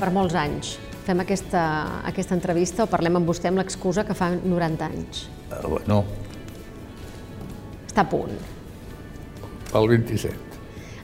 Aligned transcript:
per 0.00 0.10
molts 0.14 0.36
anys. 0.38 0.74
Fem 1.04 1.20
aquesta, 1.22 1.62
aquesta 2.08 2.36
entrevista 2.36 2.84
o 2.84 2.90
parlem 2.90 3.18
amb 3.20 3.28
vostè 3.28 3.50
amb 3.50 3.60
l'excusa 3.60 4.04
que 4.08 4.16
fa 4.16 4.30
90 4.36 4.88
anys. 4.88 5.26
Uh, 5.50 5.66
bueno, 5.68 6.04
Està 7.90 8.04
a 8.04 8.08
punt. 8.08 8.36
el 9.74 9.88
27. 9.90 10.50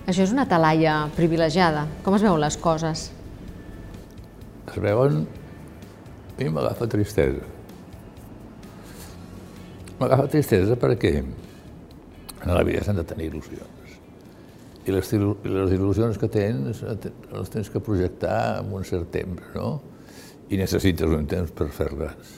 Això 0.07 0.23
és 0.23 0.33
una 0.33 0.47
talaia 0.47 1.09
privilegiada. 1.17 1.87
Com 2.05 2.15
es 2.15 2.23
veuen 2.23 2.41
les 2.41 2.57
coses? 2.63 3.09
Es 4.71 4.79
veuen... 4.83 5.25
A 6.37 6.39
mi 6.39 6.51
m'agafa 6.53 6.87
tristesa. 6.93 7.47
M'agafa 9.99 10.29
tristesa 10.31 10.77
perquè 10.77 11.15
en 11.23 12.53
la 12.53 12.63
vida 12.63 12.85
s'han 12.85 13.01
de 13.01 13.07
tenir 13.09 13.31
il·lusions. 13.33 13.76
I 14.87 14.95
les, 14.95 15.13
i 15.13 15.51
les 15.51 15.73
il·lusions 15.75 16.19
que 16.21 16.29
tens 16.31 16.83
les 16.87 17.49
tens 17.51 17.71
que 17.73 17.83
projectar 17.83 18.61
en 18.61 18.71
un 18.79 18.85
cert 18.87 19.11
temps, 19.11 19.43
no? 19.57 19.71
I 20.47 20.61
necessites 20.61 21.11
un 21.11 21.27
temps 21.27 21.51
per 21.51 21.67
fer-les. 21.75 22.37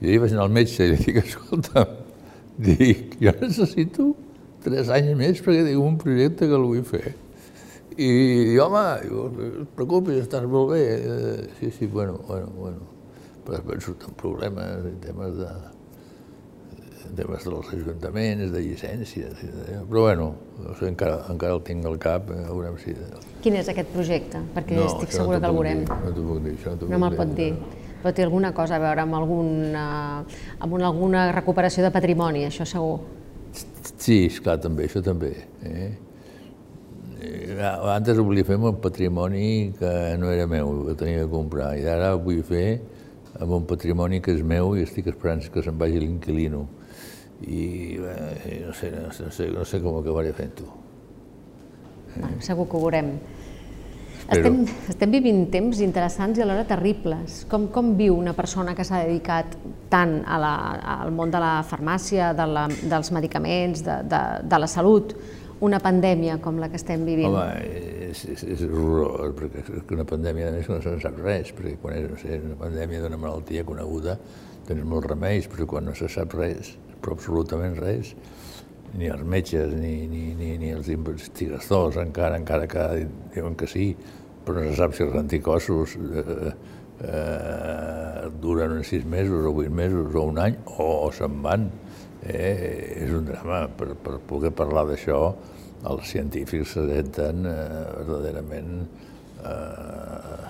I 0.00 0.08
ahir 0.08 0.22
vaig 0.22 0.32
anar 0.32 0.46
al 0.46 0.54
metge 0.56 0.86
i 0.86 0.94
li 0.94 0.98
dic, 1.02 1.20
escolta, 1.20 1.84
dic, 2.56 3.18
jo 3.20 3.34
necessito 3.42 4.10
tres 4.64 4.88
anys 4.92 5.12
més 5.18 5.44
perquè 5.44 5.66
tinc 5.68 5.84
un 5.84 6.00
projecte 6.00 6.48
que 6.48 6.56
el 6.56 6.64
vull 6.64 6.84
fer. 6.88 7.14
I, 7.96 8.08
i 8.52 8.58
home, 8.60 8.82
diu, 9.04 9.28
no 9.32 9.46
et 9.62 9.70
preocupis, 9.76 10.20
estàs 10.24 10.44
molt 10.48 10.74
bé. 10.74 10.82
Eh, 10.96 11.46
sí, 11.60 11.70
sí, 11.72 11.88
bueno, 11.92 12.18
bueno, 12.28 12.52
bueno. 12.56 12.92
Però 13.44 13.60
després 13.60 13.84
surten 13.86 14.16
problemes 14.20 14.88
i 14.90 14.96
temes 15.04 15.36
de, 15.38 15.52
temes 17.16 17.44
dels 17.46 17.72
ajuntaments, 17.76 18.52
de 18.52 18.60
llicències, 18.64 19.42
però 19.88 20.02
bueno, 20.06 20.28
no 20.62 20.74
sé, 20.78 20.88
encara, 20.90 21.20
encara 21.32 21.54
el 21.56 21.62
tinc 21.66 21.86
al 21.86 21.98
cap, 22.02 22.30
eh, 22.34 22.42
veurem 22.48 22.78
si... 22.82 22.94
Quin 23.44 23.58
és 23.60 23.68
aquest 23.72 23.92
projecte? 23.94 24.40
Perquè 24.54 24.78
estic 24.84 25.10
això 25.10 25.22
segura 25.22 25.38
no 25.38 25.42
que 25.44 25.50
el 25.50 25.58
veurem. 25.58 25.84
dir, 25.84 25.98
No 26.04 26.14
t'ho 26.16 26.24
puc 26.30 26.40
dir, 26.44 26.54
això 26.56 26.72
no 26.72 26.80
t'ho 26.80 26.88
No 26.92 26.98
me'l 27.02 27.16
pot 27.18 27.34
dir. 27.36 27.52
Però 28.02 28.12
té 28.14 28.24
alguna 28.26 28.50
cosa 28.54 28.76
a 28.76 28.82
veure 28.82 29.02
amb, 29.02 29.14
alguna, 29.18 29.84
amb 30.60 30.72
una, 30.78 30.88
alguna 30.90 31.22
recuperació 31.32 31.84
de 31.86 31.92
patrimoni, 31.94 32.44
això 32.46 32.66
segur. 32.68 32.98
Sí, 33.96 34.26
esclar, 34.26 34.58
també, 34.60 34.86
això 34.86 35.00
també. 35.02 35.32
Eh? 35.64 35.88
Eh, 37.22 37.56
Antes 37.94 38.18
volia 38.20 38.44
fer 38.44 38.58
amb 38.58 38.68
un 38.70 38.80
patrimoni 38.82 39.72
que 39.78 39.92
no 40.20 40.30
era 40.30 40.46
meu, 40.46 40.84
que 40.90 40.94
tenia 41.00 41.24
que 41.24 41.30
comprar, 41.32 41.72
i 41.78 41.86
ara 41.88 42.12
ho 42.14 42.20
vull 42.22 42.42
fer 42.46 42.80
amb 43.40 43.52
un 43.52 43.64
patrimoni 43.68 44.20
que 44.24 44.34
és 44.36 44.42
meu 44.44 44.74
i 44.76 44.84
estic 44.84 45.08
esperant 45.12 45.42
que 45.52 45.62
se'n 45.64 45.76
vagi 45.80 46.00
l'inquilino. 46.00 46.66
I 47.44 47.98
eh, 48.00 48.62
no, 48.66 48.72
sé, 48.72 48.90
no, 48.90 49.12
sé, 49.12 49.24
no, 49.24 49.30
sé, 49.30 49.48
no 49.52 49.64
sé 49.68 49.80
com 49.84 49.98
ho 49.98 50.00
acabaré 50.00 50.32
fent-ho. 50.36 50.70
Bueno, 52.16 52.40
segur 52.40 52.64
que 52.68 52.78
ho 52.78 52.84
veurem. 52.86 53.10
Espero. 54.26 54.48
Estem, 54.48 54.88
estem 54.90 55.12
vivint 55.12 55.44
temps 55.52 55.80
interessants 55.84 56.40
i 56.40 56.42
alhora 56.42 56.64
terribles. 56.66 57.42
Com, 57.50 57.68
com 57.70 57.92
viu 57.98 58.16
una 58.16 58.32
persona 58.34 58.74
que 58.74 58.86
s'ha 58.86 59.04
dedicat 59.04 59.54
tant 59.92 60.18
a 60.26 60.38
la, 60.42 60.54
al 60.96 61.12
món 61.14 61.30
de 61.30 61.42
la 61.42 61.60
farmàcia, 61.68 62.32
de 62.34 62.46
la, 62.50 62.64
dels 62.66 63.12
medicaments, 63.14 63.84
de, 63.86 64.00
de, 64.10 64.22
de 64.48 64.62
la 64.62 64.70
salut, 64.70 65.14
una 65.60 65.78
pandèmia 65.80 66.40
com 66.42 66.58
la 66.60 66.68
que 66.72 66.80
estem 66.80 67.04
vivint? 67.06 67.30
Home, 67.30 67.44
és, 68.10 68.24
és, 68.32 68.42
és 68.56 68.64
horrorós, 68.66 69.36
perquè 69.38 69.62
és 69.62 69.94
una 69.94 70.08
pandèmia 70.08 70.50
a 70.50 70.56
més 70.56 70.68
no 70.72 70.80
se'n 70.84 70.98
sap 71.04 71.20
res, 71.22 71.52
perquè 71.56 71.76
quan 71.82 71.96
és 71.96 72.10
no 72.10 72.18
sé, 72.20 72.40
una 72.42 72.58
pandèmia 72.60 73.04
d'una 73.04 73.20
malaltia 73.20 73.64
coneguda 73.68 74.18
tens 74.66 74.82
molts 74.82 75.06
remeis, 75.06 75.46
però 75.46 75.68
quan 75.70 75.86
no 75.86 75.94
se 75.94 76.10
sap 76.10 76.34
res, 76.34 76.74
però 77.02 77.16
absolutament 77.16 77.76
res, 77.80 78.14
ni 78.96 79.10
els 79.12 79.24
metges 79.26 79.74
ni, 79.76 80.06
ni, 80.10 80.30
ni, 80.38 80.54
ni 80.60 80.72
els 80.72 80.88
investigadors 80.92 81.98
encara, 82.00 82.38
encara 82.40 82.68
que 82.70 82.86
diuen 83.34 83.56
que 83.58 83.68
sí, 83.70 83.90
però 84.46 84.62
no 84.62 84.70
se 84.70 84.78
sap 84.78 84.94
si 84.94 85.04
els 85.04 85.16
anticossos 85.18 85.96
eh, 85.98 86.52
eh, 87.02 88.26
duren 88.40 88.76
uns 88.78 88.92
sis 88.92 89.04
mesos 89.04 89.46
o 89.46 89.52
vuit 89.56 89.72
mesos 89.72 90.14
o 90.14 90.24
un 90.30 90.40
any 90.42 90.56
o, 90.76 90.86
o 91.06 91.10
se'n 91.14 91.42
van. 91.44 91.68
Eh, 92.26 93.04
és 93.04 93.12
un 93.14 93.26
drama. 93.28 93.66
Per, 93.78 93.92
per 94.02 94.18
poder 94.26 94.52
parlar 94.56 94.86
d'això, 94.88 95.20
els 95.86 96.08
científics 96.10 96.74
se 96.74 96.86
senten 96.88 97.46
eh, 97.46 97.56
verdaderament 98.00 98.72
eh, 99.44 100.45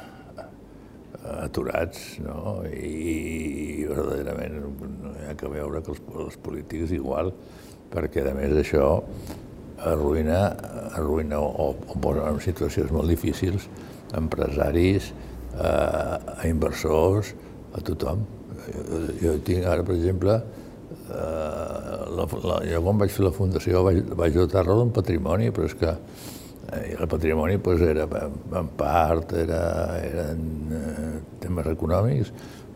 aturats, 1.42 2.16
no? 2.24 2.60
I, 2.68 2.92
i 3.82 3.88
verdaderament 3.88 4.60
no 4.60 5.14
hi 5.16 5.28
ha 5.30 5.36
que 5.38 5.50
veure 5.50 5.82
que 5.82 5.94
els, 5.94 6.02
els 6.26 6.38
polítics 6.42 6.94
igual, 6.96 7.32
perquè 7.92 8.24
a 8.26 8.34
més 8.36 8.54
això 8.60 8.88
arruïna, 9.86 10.40
arruïna 10.96 11.40
o, 11.40 11.72
o 11.76 11.98
posa 12.02 12.30
en 12.30 12.40
situacions 12.42 12.92
molt 12.94 13.12
difícils 13.12 13.68
empresaris, 14.16 15.12
eh, 15.58 15.62
a 15.62 16.46
inversors, 16.48 17.34
a 17.74 17.82
tothom. 17.84 18.24
Jo, 18.66 19.02
jo 19.20 19.34
tinc 19.46 19.66
ara, 19.68 19.84
per 19.86 19.96
exemple, 19.96 20.38
eh, 21.06 21.98
la, 22.16 22.26
la, 22.48 22.60
jo 22.66 22.82
quan 22.86 23.02
vaig 23.02 23.12
fer 23.14 23.26
la 23.26 23.34
fundació 23.34 23.84
vaig, 23.86 24.02
vaig 24.18 24.38
dotar-la 24.38 24.78
d'un 24.80 24.92
patrimoni, 24.94 25.52
però 25.54 25.68
és 25.68 25.76
que 25.78 25.94
eh, 26.72 26.96
el 26.98 27.08
patrimoni 27.08 27.58
pues, 27.58 27.80
era, 27.80 28.06
en 28.06 28.70
part 28.78 29.32
era, 29.38 29.62
eren 30.02 30.46
eh, 30.72 31.10
temes 31.42 31.68
econòmics, 31.72 32.32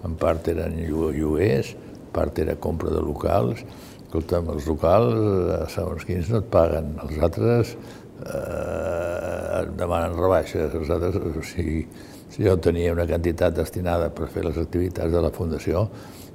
en 0.07 0.17
part 0.21 0.49
eren 0.53 0.77
lloguers, 0.87 1.75
en 1.75 2.13
part 2.15 2.39
era 2.43 2.57
compra 2.57 2.93
de 2.95 3.03
locals. 3.05 3.65
Escolta'm, 4.11 4.49
els 4.57 4.67
locals, 4.67 5.15
eh, 5.15 5.65
segons 5.71 6.07
quins 6.09 6.31
no 6.33 6.41
et 6.43 6.49
paguen, 6.51 6.95
els 7.05 7.19
altres 7.23 7.75
eh, 7.77 9.61
et 9.61 9.77
demanen 9.79 10.17
rebaixes, 10.19 10.75
els 10.75 10.91
altres, 10.91 11.21
o 11.21 11.45
sigui, 11.47 11.85
si 12.31 12.47
jo 12.47 12.57
tenia 12.63 12.95
una 12.95 13.07
quantitat 13.07 13.55
destinada 13.57 14.11
per 14.15 14.29
fer 14.31 14.45
les 14.47 14.59
activitats 14.59 15.13
de 15.13 15.23
la 15.23 15.33
Fundació, 15.35 15.89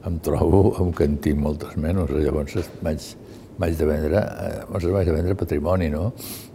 em 0.05 0.19
trobo 0.23 0.75
amb 0.79 0.95
que 0.95 1.07
en 1.07 1.15
tinc 1.23 1.39
moltes 1.41 1.77
menys. 1.81 2.11
Llavors 2.13 2.69
vaig, 2.85 3.05
vaig 3.61 3.77
de 3.79 3.87
vendre, 3.89 4.21
eh, 4.21 4.65
vaig 4.69 5.07
de 5.07 5.15
vendre 5.15 5.37
patrimoni, 5.39 5.89
no? 5.89 6.11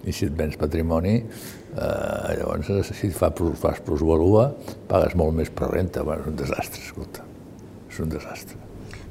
I 0.09 0.12
si 0.16 0.25
et 0.31 0.33
vens 0.37 0.56
patrimoni, 0.56 1.19
eh, 1.21 2.37
llavors 2.38 2.71
si 2.88 3.11
et 3.11 3.16
fa, 3.16 3.28
fas 3.61 3.83
plusvalua, 3.84 4.49
pagues 4.88 5.15
molt 5.19 5.37
més 5.37 5.50
per 5.53 5.69
renta. 5.75 6.03
Bueno, 6.06 6.25
és 6.25 6.33
un 6.33 6.37
desastre, 6.41 6.81
escolta. 6.87 7.27
És 7.91 8.00
un 8.00 8.09
desastre. 8.09 8.56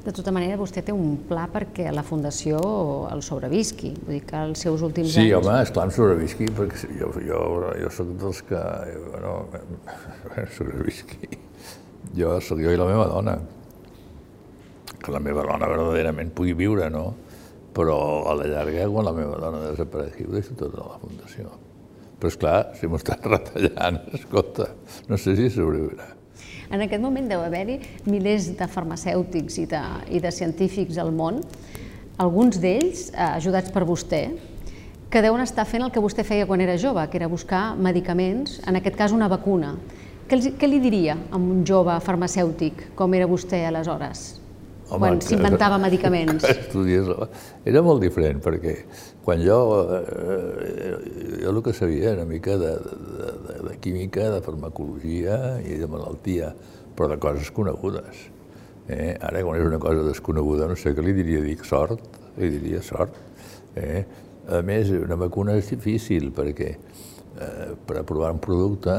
De 0.00 0.12
tota 0.16 0.32
manera, 0.32 0.56
vostè 0.56 0.80
té 0.82 0.94
un 0.96 1.18
pla 1.28 1.44
perquè 1.52 1.90
la 1.92 2.02
Fundació 2.02 2.58
el 3.12 3.20
sobrevisqui. 3.22 3.90
Vull 4.00 4.14
dir 4.16 4.22
que 4.24 4.38
els 4.48 4.62
seus 4.64 4.80
últims 4.82 5.12
Sí, 5.12 5.26
anys... 5.28 5.34
home, 5.36 5.58
esclar, 5.60 5.84
em 5.86 5.92
sobrevisqui, 5.92 6.48
perquè 6.56 6.88
jo, 6.98 7.10
jo, 7.20 7.40
jo 7.82 7.90
sóc 7.92 8.14
dels 8.22 8.40
que, 8.48 8.62
bueno, 9.10 9.34
sobrevisqui. 10.56 11.28
Jo 12.16 12.38
sóc 12.40 12.62
jo 12.64 12.72
i 12.72 12.80
la 12.80 12.88
meva 12.88 13.04
dona. 13.12 13.36
Que 15.00 15.12
la 15.12 15.20
meva 15.20 15.44
dona 15.44 15.68
verdaderament 15.68 16.32
pugui 16.34 16.56
viure, 16.56 16.88
no? 16.90 17.10
Però 17.76 17.98
a 18.26 18.34
la 18.34 18.48
llarga, 18.50 18.86
quan 18.90 19.06
la 19.06 19.14
meva 19.14 19.38
dona 19.38 19.60
desaparegui, 19.68 20.26
ho 20.26 20.34
deixo 20.34 20.56
tot 20.58 20.74
a 20.74 20.86
la 20.88 20.98
Fundació. 21.02 21.52
Però, 22.20 22.30
és 22.30 22.38
clar, 22.40 22.56
si 22.76 22.88
m'ho 22.90 22.98
estan 22.98 23.22
retallant, 23.32 24.00
escolta, 24.16 24.72
no 25.08 25.18
sé 25.20 25.36
si 25.38 25.50
sobreviurà. 25.54 26.16
En 26.70 26.82
aquest 26.84 27.02
moment 27.02 27.26
deu 27.26 27.42
haver-hi 27.42 27.80
milers 28.06 28.50
de 28.58 28.66
farmacèutics 28.70 29.58
i 29.62 29.66
de, 29.70 29.80
i 30.14 30.20
de 30.22 30.30
científics 30.34 31.00
al 31.02 31.10
món, 31.14 31.40
alguns 32.22 32.60
d'ells 32.62 33.08
eh, 33.10 33.24
ajudats 33.40 33.72
per 33.74 33.86
vostè, 33.88 34.22
que 35.10 35.22
deuen 35.24 35.42
estar 35.42 35.64
fent 35.66 35.82
el 35.82 35.90
que 35.90 36.02
vostè 36.02 36.22
feia 36.26 36.46
quan 36.46 36.62
era 36.62 36.78
jove, 36.78 37.02
que 37.10 37.18
era 37.18 37.30
buscar 37.30 37.74
medicaments, 37.74 38.60
en 38.66 38.78
aquest 38.78 38.98
cas 38.98 39.14
una 39.16 39.26
vacuna. 39.30 39.74
Què, 40.30 40.38
què 40.54 40.68
li 40.70 40.78
diria 40.78 41.16
a 41.18 41.38
un 41.38 41.64
jove 41.66 41.96
farmacèutic 42.04 42.92
com 42.98 43.16
era 43.18 43.26
vostè 43.26 43.64
aleshores, 43.66 44.39
quan 44.98 45.18
que- 45.20 45.28
s'inventava 45.28 45.78
medicaments? 45.78 46.44
Que 46.46 46.66
estudiés... 46.66 47.06
Era 47.64 47.82
molt 47.86 48.02
diferent, 48.02 48.40
perquè 48.42 48.74
quan 49.24 49.42
jo... 49.44 49.60
Eh, 50.00 51.38
jo 51.42 51.52
el 51.54 51.62
que 51.64 51.72
sabia 51.76 52.12
era 52.12 52.22
una 52.24 52.30
mica 52.30 52.56
de, 52.58 52.74
de, 52.74 53.30
de, 53.46 53.56
de 53.68 53.78
química, 53.82 54.28
de 54.34 54.42
farmacologia 54.44 55.38
i 55.64 55.78
de 55.80 55.88
malaltia, 55.90 56.52
però 56.96 57.08
de 57.12 57.18
coses 57.22 57.50
conegudes. 57.54 58.26
Eh? 58.90 59.14
Ara, 59.22 59.44
quan 59.46 59.60
és 59.60 59.66
una 59.66 59.78
cosa 59.78 60.02
desconeguda, 60.06 60.66
no 60.68 60.76
sé 60.76 60.94
què 60.96 61.04
li 61.04 61.14
diria, 61.14 61.40
dic 61.44 61.64
sort, 61.68 62.02
li 62.40 62.50
diria 62.56 62.82
sort. 62.82 63.14
Eh? 63.78 64.02
A 64.50 64.60
més, 64.66 64.90
una 64.90 65.16
vacuna 65.20 65.54
és 65.60 65.70
difícil, 65.70 66.32
perquè 66.34 66.70
eh, 66.74 67.72
per 67.86 68.00
aprovar 68.02 68.32
un 68.34 68.40
producte 68.42 68.96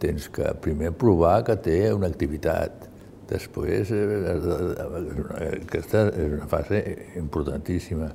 tens 0.00 0.28
que 0.32 0.48
primer 0.62 0.92
provar 0.96 1.42
que 1.44 1.56
té 1.60 1.80
una 1.92 2.08
activitat. 2.08 2.87
Després, 3.28 3.90
eh, 3.92 4.04
has 4.32 4.44
de- 4.44 5.58
aquesta 5.62 6.08
és 6.08 6.32
una 6.32 6.46
fase 6.48 6.82
importantíssima. 7.16 8.12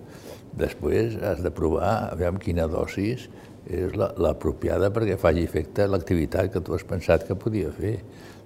Després 0.57 1.17
has 1.21 1.41
de 1.43 1.51
provar, 1.51 2.09
aviam 2.11 2.37
quina 2.37 2.67
dosis 2.67 3.29
és 3.69 3.95
la- 3.95 4.13
l'apropiada 4.17 4.91
perquè 4.91 5.17
faci 5.17 5.43
efecte 5.43 5.87
l'activitat 5.87 6.51
que 6.51 6.61
tu 6.61 6.73
has 6.73 6.83
pensat 6.83 7.27
que 7.27 7.35
podia 7.35 7.71
fer. 7.71 7.99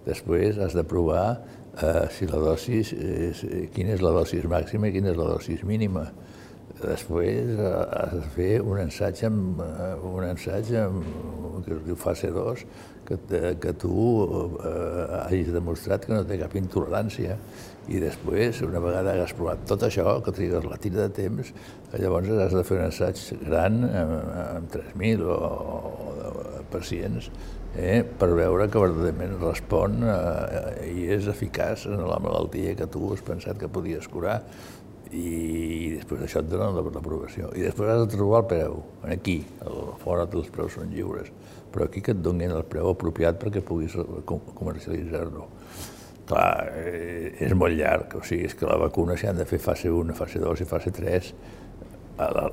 Després 0.05 0.57
has 0.57 0.73
de 0.73 0.83
provar 0.83 1.41
eh, 1.81 2.07
si 2.09 2.25
la 2.25 2.37
dosis 2.37 2.93
és, 2.93 3.45
quina 3.73 3.93
és 3.93 4.01
la 4.01 4.11
dosis 4.11 4.43
màxima 4.45 4.87
i 4.87 4.91
quina 4.91 5.11
és 5.11 5.17
la 5.17 5.25
dosis 5.25 5.63
mínima. 5.63 6.11
Després 6.81 7.56
eh, 7.57 7.69
has 8.00 8.13
de 8.13 8.27
fer 8.35 8.51
un 8.62 8.81
ensaig 8.83 9.24
amb, 9.27 9.62
eh, 9.65 9.94
un 10.06 10.27
ensaig 10.27 10.69
amb, 10.83 11.07
que 11.65 11.74
es 11.74 11.81
diu 11.88 11.97
fase 11.97 12.29
2, 12.33 12.65
que, 13.07 13.18
que 13.63 13.74
tu 13.81 13.95
eh, 14.62 15.24
hagis 15.24 15.50
demostrat 15.56 16.06
que 16.06 16.13
no 16.13 16.25
té 16.27 16.38
cap 16.41 16.53
intolerància. 16.59 17.39
I 17.88 18.01
després, 18.03 18.59
una 18.68 18.81
vegada 18.83 19.13
has 19.24 19.33
provat 19.33 19.63
tot 19.69 19.85
això, 19.88 20.18
que 20.24 20.33
trigues 20.35 20.65
la 20.68 20.77
tira 20.81 21.06
de 21.06 21.13
temps, 21.15 21.53
llavors 21.95 22.29
has 22.44 22.56
de 22.57 22.65
fer 22.68 22.81
un 22.81 22.89
assaig 22.89 23.21
gran 23.47 23.79
amb, 23.88 24.18
amb 24.57 24.74
3.000 24.75 25.24
o, 25.24 25.38
o 25.38 26.65
pacients 26.71 27.29
eh, 27.77 28.03
per 28.03 28.29
veure 28.35 28.68
que 28.71 28.81
verdaderament 28.81 29.38
respon 29.41 30.01
eh, 30.03 30.89
i 30.89 31.07
és 31.15 31.27
eficaç 31.31 31.88
en 31.91 32.03
la 32.09 32.19
malaltia 32.24 32.75
que 32.77 32.89
tu 32.91 33.12
has 33.13 33.24
pensat 33.25 33.59
que 33.62 33.71
podies 33.71 34.09
curar 34.12 34.41
i 35.12 35.98
després 35.98 36.24
això 36.25 36.42
et 36.44 36.50
donen 36.51 36.75
l'aprovació. 36.75 37.51
I 37.56 37.65
després 37.68 37.92
has 37.94 38.06
de 38.06 38.15
trobar 38.15 38.44
el 38.44 38.50
preu, 38.51 38.80
aquí, 39.13 39.38
fora 40.04 40.25
dels 40.30 40.50
preus 40.54 40.77
són 40.77 40.92
lliures, 40.94 41.30
però 41.71 41.88
aquí 41.88 42.04
que 42.04 42.15
et 42.15 42.24
donin 42.24 42.56
el 42.56 42.65
preu 42.69 42.92
apropiat 42.92 43.39
perquè 43.42 43.63
puguis 43.65 43.95
comercialitzar-lo. 44.25 45.48
Clar, 46.27 46.74
eh, 46.75 47.38
és 47.45 47.54
molt 47.56 47.77
llarg, 47.77 48.18
o 48.19 48.24
sigui, 48.27 48.50
és 48.50 48.56
que 48.57 48.68
la 48.68 48.75
vacuna 48.81 49.15
s'hi 49.15 49.30
han 49.30 49.38
de 49.39 49.45
fer 49.48 49.62
fase 49.63 49.88
1, 49.88 50.15
fase 50.18 50.42
2 50.44 50.65
i 50.65 50.68
fase 50.68 50.92
3, 50.92 51.31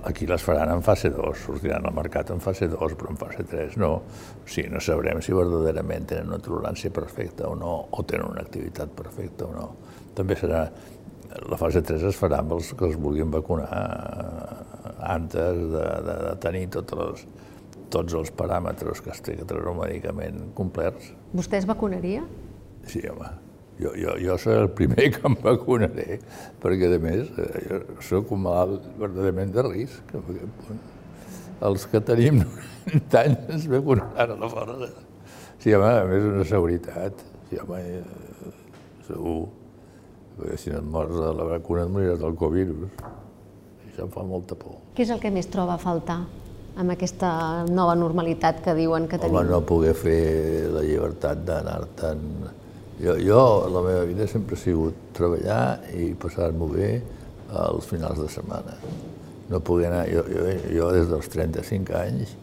aquí 0.04 0.26
les 0.26 0.42
faran 0.42 0.70
en 0.70 0.82
fase 0.82 1.10
2, 1.10 1.38
sortiran 1.38 1.86
al 1.86 1.94
mercat 1.94 2.30
en 2.30 2.40
fase 2.40 2.68
2, 2.68 2.94
però 3.00 3.10
en 3.10 3.16
fase 3.16 3.44
3 3.48 3.78
no. 3.80 3.92
O 4.44 4.48
sigui, 4.48 4.68
no 4.70 4.80
sabrem 4.80 5.22
si 5.24 5.32
verdaderament 5.32 6.06
tenen 6.12 6.28
una 6.28 6.38
tolerància 6.38 6.92
perfecta 6.92 7.48
o 7.48 7.54
no, 7.56 7.74
o 7.90 8.04
tenen 8.04 8.28
una 8.28 8.44
activitat 8.44 8.92
perfecta 8.92 9.48
o 9.48 9.52
no. 9.54 9.68
També 10.14 10.36
serà, 10.36 10.66
la 11.50 11.58
fase 11.60 11.82
3 11.82 12.08
es 12.10 12.18
farà 12.18 12.40
amb 12.42 12.54
els 12.56 12.72
que 12.76 12.86
els 12.88 12.98
vulguin 13.00 13.30
vacunar 13.32 13.70
antes 15.04 15.58
de, 15.72 15.86
de, 16.06 16.18
de 16.26 16.34
tenir 16.42 16.66
tots 16.74 16.98
els, 17.06 17.24
tots 17.92 18.16
els 18.20 18.32
paràmetres 18.34 19.02
que 19.04 19.12
es 19.14 19.22
té 19.24 19.36
que 19.38 19.46
treure 19.48 19.72
un 19.72 19.80
medicament 19.82 20.40
complerts. 20.58 21.12
Vostè 21.34 21.60
es 21.60 21.68
vacunaria? 21.68 22.24
Sí, 22.90 23.02
home. 23.10 23.30
Jo, 23.80 23.90
jo, 23.98 24.12
jo 24.22 24.36
seré 24.38 24.60
el 24.62 24.70
primer 24.78 25.08
que 25.16 25.22
em 25.26 25.34
vacunaré, 25.42 26.20
perquè, 26.62 26.92
a 26.94 27.00
més, 27.02 27.30
eh, 27.42 27.64
jo 27.66 27.80
sóc 28.06 28.30
un 28.36 28.44
malalt 28.44 28.86
verdaderament 29.00 29.50
de 29.54 29.64
risc. 29.66 30.14
Els 31.64 31.88
que 31.90 32.00
tenim 32.04 32.44
90 32.44 33.24
anys 33.24 33.50
ens 33.56 33.66
vacunaran 33.72 34.36
a 34.36 34.38
la 34.44 34.52
força. 34.52 34.92
Sí, 35.58 35.74
home, 35.74 35.90
a 35.90 36.06
més, 36.06 36.30
una 36.30 36.46
seguretat. 36.46 37.26
Sí, 37.50 37.58
home, 37.62 37.82
eh, 37.82 38.54
segur. 39.08 39.63
Perquè 40.38 40.56
si 40.58 40.72
no 40.72 40.80
et 40.82 40.88
mors 40.96 41.12
de 41.14 41.34
la 41.38 41.46
vacuna 41.54 41.84
et 41.84 41.92
moriràs 41.94 42.22
del 42.22 42.34
Covid. 42.38 42.72
Això 43.90 44.06
em 44.06 44.10
fa 44.14 44.24
molta 44.26 44.58
por. 44.58 44.80
Què 44.96 45.06
és 45.06 45.12
el 45.14 45.22
que 45.22 45.30
més 45.34 45.46
troba 45.50 45.76
a 45.76 45.82
faltar 45.82 46.24
amb 46.74 46.90
aquesta 46.90 47.30
nova 47.70 47.94
normalitat 47.94 48.60
que 48.64 48.74
diuen 48.74 49.06
que 49.06 49.20
tenim? 49.22 49.38
Home, 49.38 49.50
no 49.52 49.62
poder 49.66 49.94
fer 49.94 50.20
la 50.74 50.82
llibertat 50.82 51.44
d'anar-te'n 51.46 52.24
jo, 53.00 53.16
jo, 53.18 53.68
la 53.74 53.82
meva 53.82 54.04
vida 54.06 54.26
sempre 54.30 54.54
ha 54.54 54.60
sigut 54.60 54.98
treballar 55.16 55.80
i 55.98 56.12
passar-m'ho 56.14 56.68
bé 56.70 56.90
als 57.50 57.88
finals 57.90 58.20
de 58.22 58.28
setmana. 58.30 58.76
No 59.50 59.58
podia 59.60 59.90
anar, 59.90 60.04
jo, 60.10 60.22
jo, 60.30 60.44
jo 60.70 60.90
des 60.94 61.10
dels 61.10 61.30
35 61.32 61.96
anys 61.98 62.36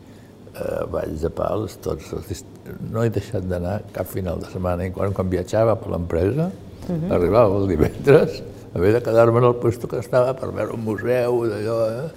eh, 0.55 0.83
Valls 0.91 1.23
de 1.23 1.31
Pals, 1.33 1.77
tots 1.83 2.11
els, 2.17 2.43
no 2.91 3.03
he 3.03 3.13
deixat 3.13 3.47
d'anar 3.47 3.79
cap 3.95 4.09
final 4.11 4.43
de 4.43 4.51
setmana. 4.51 4.89
I 4.89 4.93
quan, 4.95 5.15
quan 5.15 5.31
viatjava 5.31 5.77
per 5.79 5.93
l'empresa, 5.95 6.49
uh. 6.87 6.93
-huh. 6.93 7.13
arribava 7.15 7.57
el 7.57 7.67
divendres, 7.67 8.43
haver 8.73 8.93
de 8.93 9.01
quedar-me 9.01 9.39
en 9.39 9.45
el 9.45 9.53
lloc 9.53 9.89
que 9.89 9.99
estava 9.99 10.33
per 10.35 10.51
veure 10.51 10.73
un 10.73 10.83
museu, 10.83 11.45
d'allò, 11.45 11.77
eh? 11.89 12.11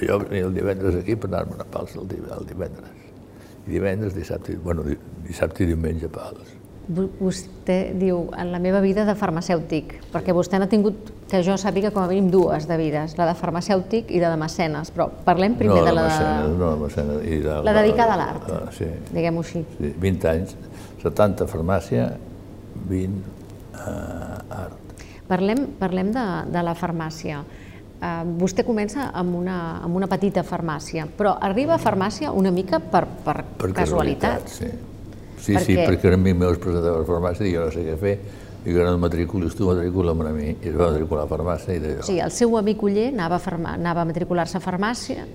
Jo 0.00 0.18
venia 0.18 0.46
el 0.46 0.54
divendres 0.54 0.94
aquí 0.96 1.14
per 1.16 1.30
anar-me'n 1.30 1.60
a 1.60 1.64
Pals 1.64 1.94
el, 1.96 2.08
divendres. 2.08 2.90
I 3.66 3.70
divendres, 3.70 4.14
dissabte, 4.14 4.56
bueno, 4.56 4.82
dissabte 5.26 5.62
i 5.62 5.66
diumenge 5.66 6.06
a 6.06 6.08
Pals 6.08 6.54
vostè 6.88 7.94
diu, 7.96 8.26
en 8.36 8.50
la 8.52 8.58
meva 8.60 8.80
vida 8.84 9.04
de 9.08 9.14
farmacèutic, 9.16 9.94
perquè 10.12 10.34
vostè 10.36 10.58
n'ha 10.60 10.68
tingut, 10.68 11.12
que 11.30 11.40
jo 11.42 11.56
sàpiga, 11.56 11.90
com 11.94 12.02
a 12.02 12.08
mínim 12.10 12.28
dues 12.30 12.68
de 12.68 12.76
vides, 12.76 13.16
la 13.16 13.26
de 13.30 13.34
farmacèutic 13.38 14.10
i 14.12 14.20
la 14.20 14.30
de 14.34 14.40
mecenes, 14.40 14.90
però 14.94 15.08
parlem 15.24 15.56
primer 15.56 15.80
no, 15.80 15.86
de 15.86 15.94
la... 15.96 16.04
Mecenes, 16.10 16.58
no, 16.58 16.72
de 16.74 16.82
mecenes, 16.82 17.22
i 17.24 17.38
de, 17.44 17.56
la 17.64 17.76
dedicada 17.80 18.14
a 18.16 18.20
l'art, 18.20 18.50
uh, 18.50 18.66
sí. 18.76 18.90
diguem-ho 19.14 19.44
així. 19.46 19.64
Sí, 19.78 19.94
20 20.02 20.30
anys, 20.34 20.56
70 21.02 21.48
farmàcia, 21.48 22.10
20 22.90 23.33
uh, 23.74 24.62
art. 24.62 24.96
Parlem, 25.28 25.66
parlem 25.80 26.10
de, 26.14 26.24
de 26.52 26.64
la 26.64 26.74
farmàcia. 26.78 27.42
Uh, 27.94 28.24
vostè 28.40 28.64
comença 28.66 29.10
amb 29.16 29.36
una, 29.38 29.58
amb 29.84 29.96
una 29.96 30.08
petita 30.10 30.42
farmàcia, 30.44 31.06
però 31.18 31.38
arriba 31.40 31.78
a 31.78 31.80
farmàcia 31.80 32.32
una 32.36 32.50
mica 32.52 32.80
per, 32.80 33.06
per, 33.24 33.38
per 33.60 33.72
casualitat. 33.72 34.44
casualitat 34.44 34.58
sí 34.58 34.92
Sí, 35.44 35.52
perquè... 35.52 35.64
sí, 35.66 35.76
perquè 35.76 36.08
eren 36.08 36.22
amic 36.22 36.36
meus 36.40 36.58
presentava 36.60 37.02
a 37.02 37.06
farmàcia 37.08 37.44
i 37.44 37.52
jo 37.52 37.66
no 37.66 37.72
sé 37.74 37.84
què 37.84 37.94
fer. 38.00 38.14
I 38.64 38.72
que 38.72 38.80
no 38.80 38.94
et 38.94 39.00
matriculis 39.00 39.56
tu, 39.58 39.66
matricula'm 39.68 40.22
a 40.24 40.30
mi. 40.32 40.54
I 40.54 40.70
es 40.70 40.76
va 40.78 40.88
matricular 40.88 41.26
a 41.26 41.28
farmàcia 41.28 41.74
i 41.76 41.82
d'allò. 41.82 42.04
Sí, 42.06 42.16
el 42.24 42.32
seu 42.32 42.54
amic 42.56 42.80
Uller 42.86 43.10
anava 43.10 43.36
a, 43.36 43.56
anava 43.74 44.04
a 44.04 44.08
matricular-se 44.08 44.56
a 44.56 44.62
farmàcia 44.64 45.26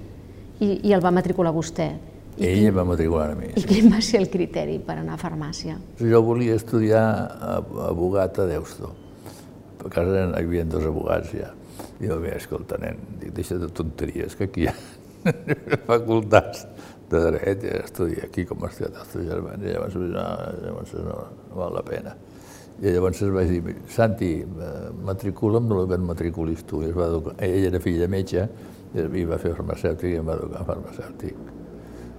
i, 0.59 0.79
i 0.89 0.95
el 0.95 1.03
va 1.03 1.11
matricular 1.13 1.53
vostè. 1.53 1.91
I 2.39 2.47
Ell 2.47 2.59
quin... 2.63 2.75
va 2.75 2.85
matricular 2.87 3.29
a 3.33 3.35
mi. 3.35 3.51
I 3.59 3.63
quin 3.67 3.89
va 3.91 3.99
ser 4.05 4.21
el 4.23 4.29
criteri 4.31 4.77
per 4.83 4.95
anar 5.01 5.17
a 5.17 5.21
farmàcia? 5.21 5.75
Jo 5.99 6.21
volia 6.23 6.55
estudiar 6.55 7.03
abogat 7.89 8.39
a 8.39 8.47
Deusto. 8.47 8.93
A 9.83 9.91
casa 9.91 10.23
hi 10.29 10.43
havia 10.43 10.63
dos 10.67 10.87
abogats 10.87 11.33
ja. 11.35 11.51
I 11.99 12.07
jo, 12.07 12.19
bé, 12.23 12.37
escolta, 12.37 12.79
nen, 12.79 12.99
dic, 13.19 13.33
deixa 13.35 13.57
de 13.59 13.67
tonteries, 13.75 14.35
que 14.39 14.47
aquí 14.47 14.63
hi 14.63 14.69
ha 14.71 14.75
facultats 15.91 16.65
de 17.11 17.21
dret 17.25 17.63
i 17.65 17.75
estudiar 17.81 18.27
aquí 18.29 18.45
com 18.47 18.63
ha 18.63 18.71
estudiat 18.71 19.01
els 19.03 19.13
teus 19.13 19.27
germans, 19.27 19.63
i 19.63 19.73
llavors, 19.73 19.99
no, 19.99 20.25
llavors 20.63 20.95
no, 20.95 21.19
no 21.49 21.59
val 21.59 21.75
la 21.75 21.83
pena. 21.87 22.15
I 22.79 22.95
llavors 22.95 23.19
es 23.25 23.35
vaig 23.35 23.51
dir, 23.51 23.77
Santi, 23.91 24.33
eh, 24.39 24.73
matricula'm 25.03 25.71
el 25.75 25.87
que 25.91 25.99
et 25.99 26.07
matriculis 26.07 26.63
tu. 26.63 26.85
I 26.85 26.93
es 26.93 26.95
va 26.95 27.11
educar. 27.11 27.35
Ell 27.43 27.67
era 27.73 27.83
fill 27.83 27.99
de 27.99 28.07
metge, 28.11 28.47
i 28.95 29.27
va 29.27 29.37
fer 29.41 29.55
farmacèutic 29.57 30.15
i 30.15 30.19
em 30.21 30.29
va 30.29 30.39
educar 30.39 30.63
farmacèutic. 30.71 31.58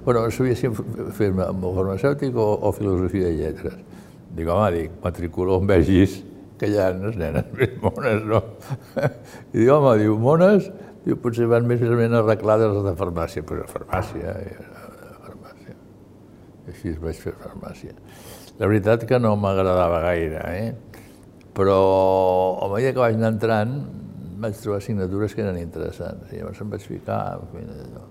Bueno, 0.05 0.25
sabia 0.32 0.56
si 0.56 0.70
fer-me 1.17 1.44
farmacèutic 1.61 2.37
o, 2.37 2.47
o 2.64 2.73
filosofia 2.73 3.29
i 3.29 3.41
lletres. 3.43 3.76
Dic, 4.32 4.49
home, 4.49 4.70
dic, 4.76 4.93
matricula 5.05 5.58
on 5.58 5.67
vegis 5.69 6.20
que 6.61 6.69
hi 6.70 6.76
ha 6.81 6.91
unes 6.94 7.17
nenes 7.20 7.49
més 7.58 7.75
mones, 7.82 8.25
no? 8.29 8.43
I 9.52 9.62
diu, 9.62 9.75
home, 9.76 9.97
diu, 10.00 10.17
mones, 10.20 10.69
diu, 11.05 11.19
potser 11.20 11.49
van 11.50 11.69
més 11.69 11.82
menys 11.85 12.20
arreglades 12.20 12.76
les 12.76 12.87
de 12.88 12.94
farmàcia. 13.00 13.44
Pues 13.47 13.64
a 13.64 13.69
farmàcia, 13.70 14.37
així 16.71 16.95
vaig 17.02 17.19
fer 17.21 17.35
farmàcia. 17.40 17.97
La 18.61 18.69
veritat 18.69 19.04
que 19.09 19.19
no 19.21 19.35
m'agradava 19.40 20.00
gaire, 20.04 20.40
eh? 20.52 20.71
però 21.57 21.80
a 22.62 22.69
mesura 22.71 22.92
que 22.95 23.02
vaig 23.02 23.19
anar 23.19 23.33
entrant 23.35 23.75
vaig 24.40 24.57
trobar 24.62 24.78
assignatures 24.80 25.35
que 25.35 25.45
eren 25.45 25.59
interessants. 25.61 26.30
I 26.33 26.40
llavors 26.40 26.62
em 26.64 26.73
vaig 26.73 26.87
ficar, 26.88 27.21
en 27.40 27.50
fi, 27.52 27.66
allò. 27.85 28.10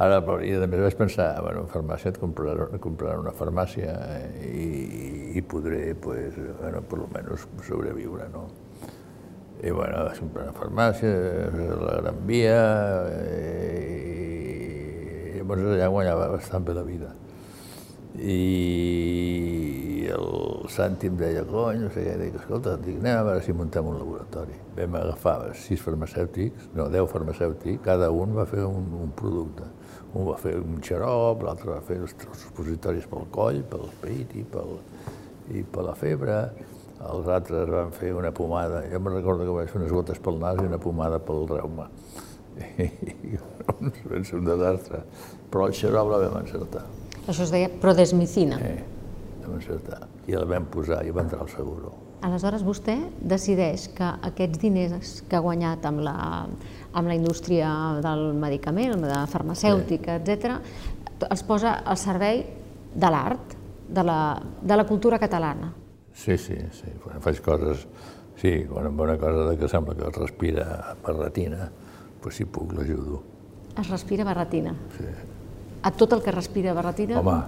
Ara, 0.00 0.20
i 0.40 0.54
a 0.56 0.64
més 0.64 0.80
vaig 0.80 0.94
pensar, 0.96 1.28
bueno, 1.44 1.66
farmàcia 1.68 2.08
et 2.14 2.18
compraran, 2.20 2.78
compraran 2.80 3.20
una 3.20 3.34
farmàcia 3.36 3.92
i, 4.48 4.68
i 5.36 5.42
podré, 5.44 5.92
pues, 5.92 6.38
bueno, 6.62 6.80
per 6.88 7.02
almenys 7.02 7.44
sobreviure, 7.66 8.30
no? 8.32 8.46
I 9.60 9.74
bueno, 9.76 10.06
vaig 10.08 10.22
comprar 10.22 10.46
una 10.48 10.56
farmàcia, 10.56 11.12
la 11.82 11.98
Gran 12.00 12.22
Via, 12.30 12.62
i, 13.12 13.98
i 15.34 15.42
llavors 15.42 15.68
allà 15.74 15.90
guanyava 15.92 16.30
bastant 16.38 16.64
bé 16.64 16.78
la 16.80 16.86
vida 16.88 17.12
i 18.18 20.08
el 20.10 20.68
Santi 20.68 21.06
em 21.10 21.16
deia, 21.18 21.44
cony, 21.46 21.84
no 21.84 21.90
sé 21.94 22.02
què, 22.04 22.16
dic, 22.18 22.36
escolta, 22.40 22.74
dic, 22.82 22.98
anem 22.98 23.18
a 23.20 23.24
veure 23.26 23.44
si 23.44 23.54
muntem 23.54 23.86
un 23.86 23.98
laboratori. 24.00 24.56
Vam 24.76 24.96
agafar 24.98 25.52
sis 25.58 25.82
farmacèutics, 25.82 26.70
no, 26.74 26.88
deu 26.90 27.06
farmacèutics, 27.10 27.82
cada 27.84 28.10
un 28.14 28.34
va 28.36 28.46
fer 28.50 28.64
un, 28.66 28.90
un 29.06 29.12
producte. 29.16 29.68
Un 30.10 30.26
va 30.26 30.36
fer 30.40 30.56
un 30.58 30.80
xarop, 30.82 31.44
l'altre 31.46 31.70
va 31.70 31.80
fer 31.86 32.00
els 32.02 32.14
supositoris 32.40 33.06
pel 33.10 33.28
coll, 33.30 33.60
pel 33.70 33.86
pit 34.02 34.34
i, 34.40 34.42
pel, 34.42 34.74
i 35.54 35.62
per 35.62 35.84
la 35.86 35.94
febre, 35.98 36.40
els 37.00 37.30
altres 37.30 37.70
van 37.70 37.94
fer 37.96 38.10
una 38.16 38.32
pomada, 38.34 38.82
jo 38.90 39.00
me'n 39.00 39.16
recordo 39.20 39.46
que 39.46 39.54
vaig 39.54 39.70
fer 39.70 39.80
unes 39.80 39.94
gotes 39.94 40.18
pel 40.20 40.40
nas 40.42 40.58
i 40.60 40.66
una 40.66 40.80
pomada 40.82 41.20
pel 41.22 41.46
reuma. 41.48 41.86
I, 42.84 43.38
va 44.10 44.22
ser 44.26 44.40
un 44.40 44.50
desastre, 44.50 45.04
però 45.50 45.70
el 45.70 45.76
xarop 45.78 46.10
la 46.10 46.24
vam 46.26 46.40
encertar. 46.42 46.84
Això 47.22 47.46
es 47.46 47.54
deia 47.54 47.70
prodesmicina. 47.80 48.58
Eh, 48.66 48.82
vam 49.44 49.56
encertar. 49.60 50.02
I 50.28 50.36
el 50.36 50.46
vam 50.50 50.66
posar 50.74 51.04
i 51.06 51.14
va 51.14 51.22
entrar 51.24 51.44
al 51.46 51.52
seguro. 51.54 51.94
Aleshores 52.20 52.62
vostè 52.66 52.96
decideix 53.20 53.88
que 53.96 54.06
aquests 54.28 54.60
diners 54.60 55.12
que 55.28 55.38
ha 55.38 55.44
guanyat 55.44 55.86
amb 55.88 56.02
la, 56.04 56.16
amb 56.92 57.08
la 57.08 57.16
indústria 57.16 57.70
del 58.04 58.34
medicament, 58.36 58.98
de 59.00 59.08
la 59.08 59.24
farmacèutica, 59.30 60.18
sí. 60.18 60.36
etc, 60.36 60.58
els 61.30 61.44
posa 61.48 61.78
al 61.80 61.96
servei 62.00 62.42
de 62.92 63.10
l'art, 63.12 63.56
de, 63.88 64.04
la, 64.04 64.20
de 64.62 64.76
la 64.76 64.86
cultura 64.86 65.18
catalana. 65.18 65.72
Sí, 66.12 66.36
sí, 66.36 66.56
sí. 66.76 66.92
Quan 67.02 67.22
faig 67.24 67.40
coses, 67.44 67.86
sí, 68.40 68.52
quan 68.68 68.90
em 68.90 69.00
una 69.00 69.16
cosa 69.18 69.56
que 69.58 69.68
sembla 69.70 69.96
que 69.96 70.12
respira 70.18 70.96
per 71.00 71.16
retina, 71.16 71.70
pues 72.20 72.36
si 72.36 72.44
puc 72.44 72.74
l'ajudo. 72.76 73.22
Es 73.80 73.88
respira 73.88 74.26
barretina. 74.28 74.74
Sí. 74.96 75.08
A 75.82 75.90
tot 75.96 76.12
el 76.12 76.22
que 76.22 76.34
respira 76.34 76.74
barretina... 76.76 77.20
Home, 77.20 77.38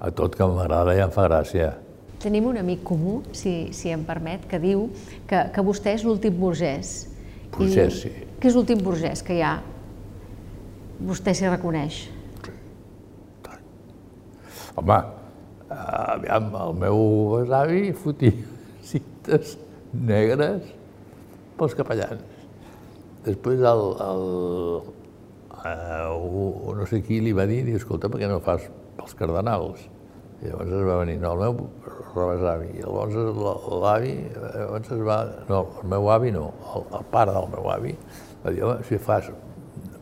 a 0.00 0.10
tot 0.16 0.36
que 0.36 0.46
m'agrada 0.48 0.94
i 0.96 1.02
em 1.04 1.12
fa 1.12 1.26
gràcia. 1.28 1.74
Tenim 2.22 2.46
un 2.48 2.58
amic 2.60 2.84
comú, 2.86 3.18
si, 3.36 3.72
si 3.76 3.92
em 3.92 4.04
permet, 4.06 4.46
que 4.48 4.60
diu 4.62 4.88
que, 5.28 5.46
que 5.54 5.64
vostè 5.64 5.96
és 5.98 6.04
l'últim 6.06 6.36
burgès. 6.38 6.94
Burgès, 7.54 8.00
sí. 8.04 8.12
Que 8.40 8.50
és 8.50 8.56
l'últim 8.56 8.80
burgès 8.84 9.22
que 9.24 9.36
hi 9.36 9.42
ha. 9.44 9.58
Vostè 11.04 11.34
s'hi 11.36 11.50
reconeix. 11.50 12.04
Home, 14.74 14.96
aviam, 15.70 16.48
el 16.58 16.72
meu 16.80 17.00
besavi 17.36 17.92
fotia 17.94 18.32
cintes 18.90 19.56
negres 19.94 20.72
pels 21.58 21.76
capellans. 21.78 22.22
Després 23.24 23.62
el, 23.64 23.82
el, 24.04 24.24
uh, 25.54 26.74
no 26.76 26.88
sé 26.90 27.00
qui 27.06 27.20
li 27.24 27.32
va 27.36 27.46
dir, 27.48 27.62
escolta, 27.78 28.10
per 28.12 28.20
què 28.20 28.28
no 28.28 28.40
fas 28.44 28.66
pels 28.98 29.14
cardenals? 29.16 29.86
I 30.44 30.50
llavors 30.50 30.72
es 30.76 30.82
va 30.84 30.98
venir, 31.00 31.16
no, 31.22 31.30
el 31.32 31.40
meu 31.40 31.54
rebesavi, 32.14 32.66
i 32.76 32.82
llavors 32.84 33.14
l'avi, 33.80 34.12
llavors 34.34 34.90
es 34.92 35.00
va, 35.08 35.16
no, 35.48 35.60
el 35.80 35.88
meu 35.94 36.10
avi 36.12 36.32
no, 36.34 36.50
el, 36.74 36.84
el 36.98 37.06
pare 37.14 37.32
del 37.32 37.48
meu 37.54 37.70
avi, 37.72 37.94
va 38.42 38.52
dir, 38.52 38.60
home, 38.66 38.84
si 38.84 38.98
fas 39.00 39.30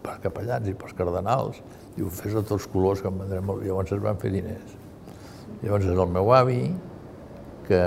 per 0.03 0.17
capellans 0.25 0.67
i 0.67 0.75
pels 0.79 0.97
cardenals, 0.99 1.63
diu, 1.95 2.11
fes 2.11 2.35
de 2.35 2.43
tots 2.49 2.67
colors 2.75 3.05
que 3.05 3.13
em 3.13 3.23
vendrem 3.23 3.47
molt, 3.53 3.63
llavors 3.63 3.95
es 3.95 4.03
van 4.03 4.19
fer 4.19 4.35
diners. 4.35 4.75
Llavors 5.63 5.87
és 5.87 5.95
el 5.95 6.13
meu 6.19 6.35
avi, 6.35 6.61
que 7.71 7.83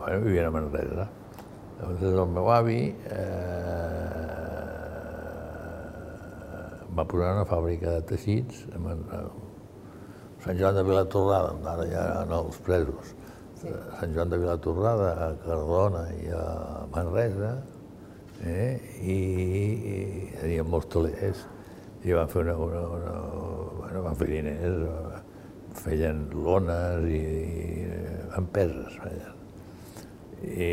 bueno, 0.00 0.24
vivia 0.24 0.48
a 0.48 0.56
Manresa, 0.56 1.08
llavors 1.76 2.08
és 2.08 2.20
el 2.24 2.36
meu 2.40 2.52
avi, 2.56 2.82
eh, 3.12 3.64
va 6.94 7.04
posar 7.10 7.34
una 7.36 7.48
fàbrica 7.48 7.98
de 7.98 8.04
teixits 8.14 8.64
a 8.72 8.86
Sant 10.44 10.58
Joan 10.60 10.76
de 10.76 10.82
Vilatorrada, 10.84 11.54
ara 11.72 11.84
ja 11.88 12.00
eren 12.04 12.32
els 12.36 12.56
presos, 12.66 13.14
sí. 13.62 13.70
Sant 13.96 14.12
Joan 14.12 14.28
de 14.28 14.38
Vilatorrada, 14.42 15.12
a 15.24 15.28
Cardona 15.40 16.02
i 16.18 16.26
a 16.36 16.42
Manresa, 16.92 17.54
eh? 18.44 18.74
I, 19.00 19.14
i 19.14 19.94
hi 19.94 20.34
havia 20.42 20.66
molts 20.68 20.90
telers, 20.92 21.46
i 22.04 22.12
van 22.12 22.28
fer 22.28 22.42
una, 22.44 22.58
una, 22.60 22.82
una, 22.98 23.14
bueno, 23.78 24.02
van 24.04 24.20
fer 24.20 24.28
diners, 24.34 24.84
feien 25.80 26.26
lones 26.36 27.08
i, 27.08 27.22
i 27.24 27.88
empeses, 28.36 29.00
feien. 29.00 29.40
I, 30.44 30.70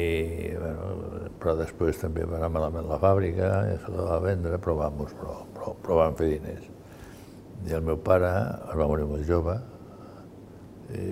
bueno, 0.59 1.23
però 1.39 1.55
després 1.61 2.03
també 2.03 2.27
va 2.27 2.41
anar 2.41 2.51
malament 2.57 2.91
la 2.91 2.99
fàbrica, 2.99 3.53
se 3.85 3.95
la 3.95 4.09
va 4.09 4.19
vendre, 4.27 4.59
però, 4.59 4.75
vamos, 4.83 5.15
però, 5.15 5.39
però, 5.55 5.77
però 5.79 6.03
van 6.03 6.19
fer 6.19 6.33
diners. 6.35 6.67
I 7.67 7.75
el 7.77 7.83
meu 7.85 7.99
pare 8.01 8.29
es 8.71 8.77
va 8.77 8.87
morir 8.89 9.05
molt 9.09 9.27
jove, 9.27 9.57
i 10.91 11.03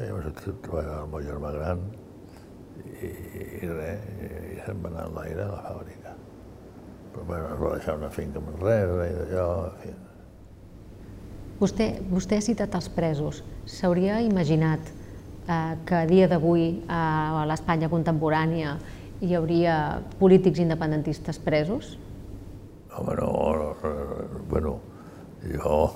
llavors 0.00 0.42
treballava 0.44 1.02
el 1.04 1.12
meu 1.12 1.22
germà 1.24 1.52
gran, 1.54 1.84
i, 2.84 3.10
i 3.62 3.68
res, 3.70 4.08
i 4.50 4.58
se'n 4.64 4.82
va 4.82 4.90
anar 4.90 5.06
a 5.06 5.12
l'aire 5.14 5.44
a 5.44 5.52
la 5.52 5.60
fàbrica. 5.68 6.16
Però 7.14 7.26
bueno, 7.28 7.52
es 7.54 7.60
va 7.60 7.76
deixar 7.76 7.94
una 8.00 8.10
finca 8.10 8.40
a 8.40 8.44
Manresa 8.44 9.06
i 9.06 9.14
d'allò, 9.20 9.46
en 9.68 9.78
fi. 9.82 9.94
Vostè, 11.60 11.88
vostè 12.10 12.40
ha 12.40 12.44
citat 12.44 12.74
els 12.74 12.90
presos. 12.90 13.44
S'hauria 13.70 14.18
imaginat 14.24 14.90
eh, 14.90 15.76
que 15.86 16.00
a 16.00 16.08
dia 16.10 16.26
d'avui 16.28 16.66
eh, 16.66 16.90
a 16.90 17.44
l'Espanya 17.48 17.90
contemporània 17.92 18.74
hi 19.22 19.36
hauria 19.38 19.76
polítics 20.18 20.58
independentistes 20.60 21.38
presos? 21.38 21.94
Home, 22.94 23.14
no, 23.18 23.30
no, 23.30 23.70
no 23.84 24.42
bueno, 24.50 24.74
jo 25.52 25.92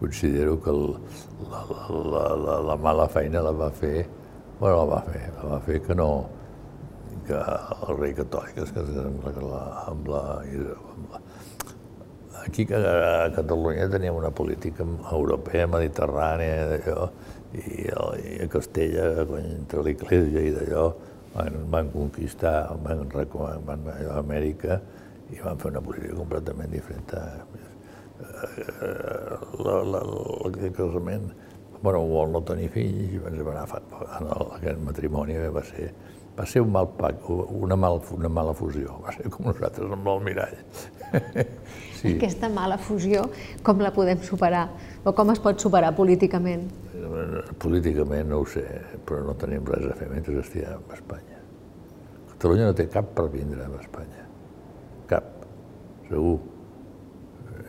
considero 0.00 0.60
que 0.62 0.70
el, 0.70 0.94
la, 1.50 1.64
la, 1.90 2.24
la, 2.36 2.60
la 2.62 2.76
mala 2.76 3.08
feina 3.08 3.42
la 3.42 3.52
va 3.52 3.70
fer, 3.70 4.06
bueno, 4.60 4.76
la 4.76 4.84
va 4.84 5.00
fer, 5.02 5.24
la 5.42 5.48
va 5.54 5.60
fer 5.66 5.80
que 5.82 5.94
no, 5.94 6.08
que 7.26 7.38
el 7.38 7.98
rei 7.98 8.14
catòlic 8.16 8.62
es 8.62 8.72
casés 8.76 9.00
amb 9.02 9.26
la, 9.42 9.62
amb 9.90 10.10
la, 10.12 10.22
amb 10.44 11.12
la, 11.12 11.22
aquí 12.44 12.66
a 12.72 13.28
Catalunya 13.34 13.88
teníem 13.90 14.16
una 14.16 14.30
política 14.30 14.86
europea, 15.12 15.66
mediterrània, 15.66 16.68
d'allò, 16.72 17.10
i, 17.52 17.64
i 17.88 18.38
a 18.44 18.48
Castella, 18.52 19.10
entre 19.40 19.84
l'Iglésia 19.84 20.44
i 20.46 20.54
d'allò, 20.54 20.86
van, 21.34 21.58
van 21.72 21.90
conquistar, 21.92 22.70
van, 22.84 23.04
van, 23.12 23.66
van 23.66 23.88
a 23.92 24.18
Amèrica 24.22 24.80
i 25.34 25.42
van 25.42 25.58
fer 25.60 25.74
una 25.74 25.82
política 25.84 26.16
completament 26.16 26.72
diferent. 26.72 27.12
El 30.48 30.58
casament, 30.76 31.30
bueno, 31.82 32.02
vol 32.10 32.32
no 32.34 32.42
tenir 32.46 32.68
fills, 32.74 33.12
i 33.14 33.20
ens 33.30 33.42
va 33.46 33.54
anar, 33.54 33.66
en 34.18 34.30
aquest 34.58 34.80
matrimoni 34.82 35.38
va 35.54 35.62
ser, 35.66 35.92
va 36.38 36.46
ser 36.46 36.62
un 36.64 36.72
mal 36.74 36.88
pac, 36.98 37.28
una, 37.30 37.76
mal, 37.76 38.00
una 38.14 38.30
mala 38.32 38.54
fusió, 38.54 38.98
va 39.04 39.14
ser 39.14 39.30
com 39.34 39.46
nosaltres 39.50 39.94
amb 39.94 40.10
l'almirall. 40.10 40.58
sí. 42.00 42.16
Aquesta 42.16 42.50
mala 42.52 42.78
fusió, 42.82 43.28
com 43.66 43.82
la 43.84 43.92
podem 43.94 44.22
superar? 44.26 44.66
O 45.04 45.14
com 45.14 45.34
es 45.34 45.42
pot 45.42 45.62
superar 45.62 45.94
políticament? 45.98 46.68
Políticament 47.62 48.30
no 48.30 48.42
ho 48.42 48.46
sé, 48.50 48.66
però 49.06 49.22
no 49.26 49.38
tenim 49.38 49.66
res 49.70 49.86
a 49.86 49.96
fer 49.98 50.10
mentre 50.10 50.38
estiguem 50.42 50.82
a 50.90 50.98
Espanya. 50.98 51.42
Catalunya 52.34 52.68
no 52.70 52.78
té 52.78 52.86
cap 52.90 53.14
per 53.16 53.26
vindre 53.32 53.64
a 53.64 53.70
Espanya. 53.80 54.26
Cap, 55.10 55.34
segur. 56.10 56.38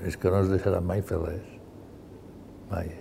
És 0.08 0.18
que 0.18 0.32
no 0.32 0.44
es 0.44 0.52
deixarà 0.52 0.80
mai 0.84 1.02
fer 1.06 1.20
res. 1.22 1.56
Mai. 2.70 2.92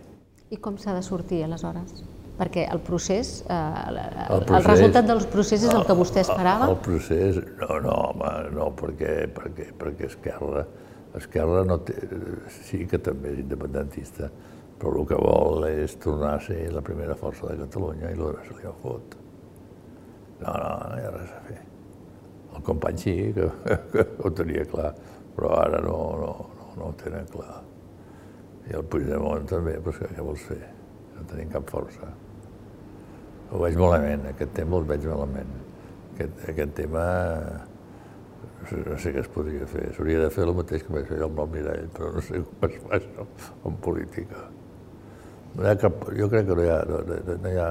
I 0.50 0.56
com 0.64 0.78
s'ha 0.80 0.94
de 0.96 1.02
sortir, 1.04 1.42
aleshores? 1.44 2.02
Perquè 2.38 2.68
el 2.72 2.80
procés, 2.86 3.40
eh, 3.50 3.54
el, 3.90 3.96
el, 3.98 4.44
procés, 4.46 4.58
el 4.58 4.66
resultat 4.70 5.08
dels 5.08 5.26
procés 5.30 5.64
és 5.66 5.74
el 5.74 5.84
que 5.86 5.96
vostè 5.98 6.22
esperava? 6.22 6.68
El, 6.68 6.76
el 6.76 6.82
procés, 6.84 7.40
no, 7.60 7.80
no, 7.84 7.94
home, 8.12 8.30
no, 8.54 8.68
perquè, 8.78 9.14
perquè, 9.34 9.72
perquè 9.78 10.06
Esquerra, 10.06 10.62
Esquerra 11.18 11.64
no 11.66 11.80
té, 11.82 11.96
sí 12.68 12.84
que 12.88 13.00
també 13.02 13.34
és 13.34 13.42
independentista, 13.42 14.30
però 14.78 15.02
el 15.02 15.08
que 15.10 15.18
vol 15.18 15.66
és 15.68 15.96
tornar 16.02 16.36
a 16.36 16.44
ser 16.46 16.60
la 16.72 16.84
primera 16.86 17.16
força 17.18 17.50
de 17.50 17.58
Catalunya 17.64 18.12
i 18.14 18.18
l'hora 18.18 18.44
se 18.46 18.54
li 18.54 18.68
ha 18.68 18.74
fot. 18.84 19.18
No, 20.38 20.52
no, 20.52 20.70
no 20.84 20.94
hi 20.94 21.08
ha 21.08 21.14
res 21.16 21.32
a 21.34 21.40
fer. 21.48 21.58
El 22.54 22.62
company 22.64 23.02
sí, 23.02 23.16
que, 23.34 23.50
que 23.92 24.06
ho 24.22 24.30
tenia 24.38 24.62
clar, 24.70 24.92
però 25.34 25.58
ara 25.58 25.82
no, 25.82 25.98
no, 26.22 26.30
no, 26.78 26.84
no 26.84 26.90
ho 26.92 26.96
tenen 27.02 27.28
clar. 27.32 27.60
I 28.68 28.76
el 28.78 28.84
Puigdemont 28.84 29.46
també, 29.48 29.78
però 29.84 30.10
què 30.12 30.24
vols 30.24 30.44
fer? 30.48 30.60
No 31.16 31.24
tenim 31.30 31.50
cap 31.52 31.68
força. 31.70 32.10
Ho 33.48 33.62
veig 33.62 33.78
malament, 33.80 34.26
aquest 34.28 34.52
tema 34.56 34.76
el 34.78 34.86
veig 34.88 35.06
malament. 35.08 35.54
Aquest, 36.12 36.42
aquest 36.52 36.74
tema 36.76 37.04
no 38.68 38.98
sé 39.00 39.12
què 39.14 39.22
es 39.22 39.30
podria 39.32 39.66
fer. 39.70 39.88
S'hauria 39.96 40.20
de 40.24 40.30
fer 40.34 40.44
el 40.44 40.54
mateix 40.56 40.84
que 40.84 40.92
vaig 40.92 41.08
fer 41.08 41.20
amb 41.24 41.40
el 41.44 41.50
Mirall, 41.54 41.88
però 41.94 42.10
no 42.16 42.24
sé 42.24 42.42
com 42.44 42.68
es 42.68 42.76
fa 42.84 42.98
això 42.98 43.26
en 43.70 43.78
política. 43.86 44.44
No 45.54 45.64
hi 45.64 45.70
ha 45.70 45.76
cap, 45.80 46.04
jo 46.18 46.28
crec 46.28 46.46
que 46.50 46.58
no 46.58 46.66
hi 46.66 46.70
ha, 46.74 46.78
no, 46.90 47.00
no 47.06 47.52
hi 47.54 47.60
ha, 47.62 47.68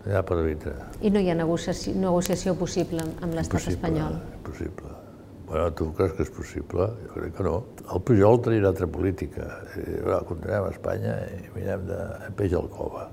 no 0.00 0.12
hi 0.12 0.16
ha 0.16 0.24
per 0.30 0.40
evitar. 0.40 0.76
I 1.02 1.12
no 1.12 1.20
hi 1.20 1.30
ha 1.30 1.38
negociació, 1.38 1.94
negociació 2.00 2.56
possible 2.58 3.04
amb 3.04 3.36
l'estat 3.36 3.68
espanyol? 3.74 4.16
Impossible. 4.38 5.03
Bueno, 5.46 5.72
tu 5.76 5.90
creus 5.92 6.14
que 6.16 6.24
és 6.24 6.30
possible? 6.32 6.86
Jo 7.04 7.18
crec 7.18 7.34
que 7.36 7.44
no. 7.44 7.58
El 7.92 8.00
Pujol 8.00 8.40
tenia 8.40 8.62
una 8.62 8.70
altra 8.72 8.86
política. 8.88 9.48
I, 9.76 10.00
continuem 10.28 10.64
a 10.64 10.70
Espanya 10.72 11.18
i 11.36 11.50
mirem 11.52 11.84
de 11.90 11.98
peix 12.38 12.54
al 12.56 12.70
cova. 12.72 13.10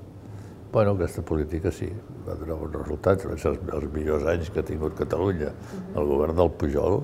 Bueno, 0.71 0.93
aquesta 0.95 1.21
política 1.27 1.73
sí, 1.75 1.89
va 2.23 2.37
donar 2.39 2.55
bons 2.61 2.77
resultats, 2.77 3.27
van 3.27 3.41
ser 3.41 3.51
els, 3.51 3.65
els 3.75 3.89
millors 3.91 4.23
anys 4.31 4.51
que 4.53 4.63
ha 4.63 4.67
tingut 4.69 4.95
Catalunya. 4.95 5.51
El 5.91 6.07
govern 6.07 6.37
del 6.37 6.53
Pujol 6.55 7.01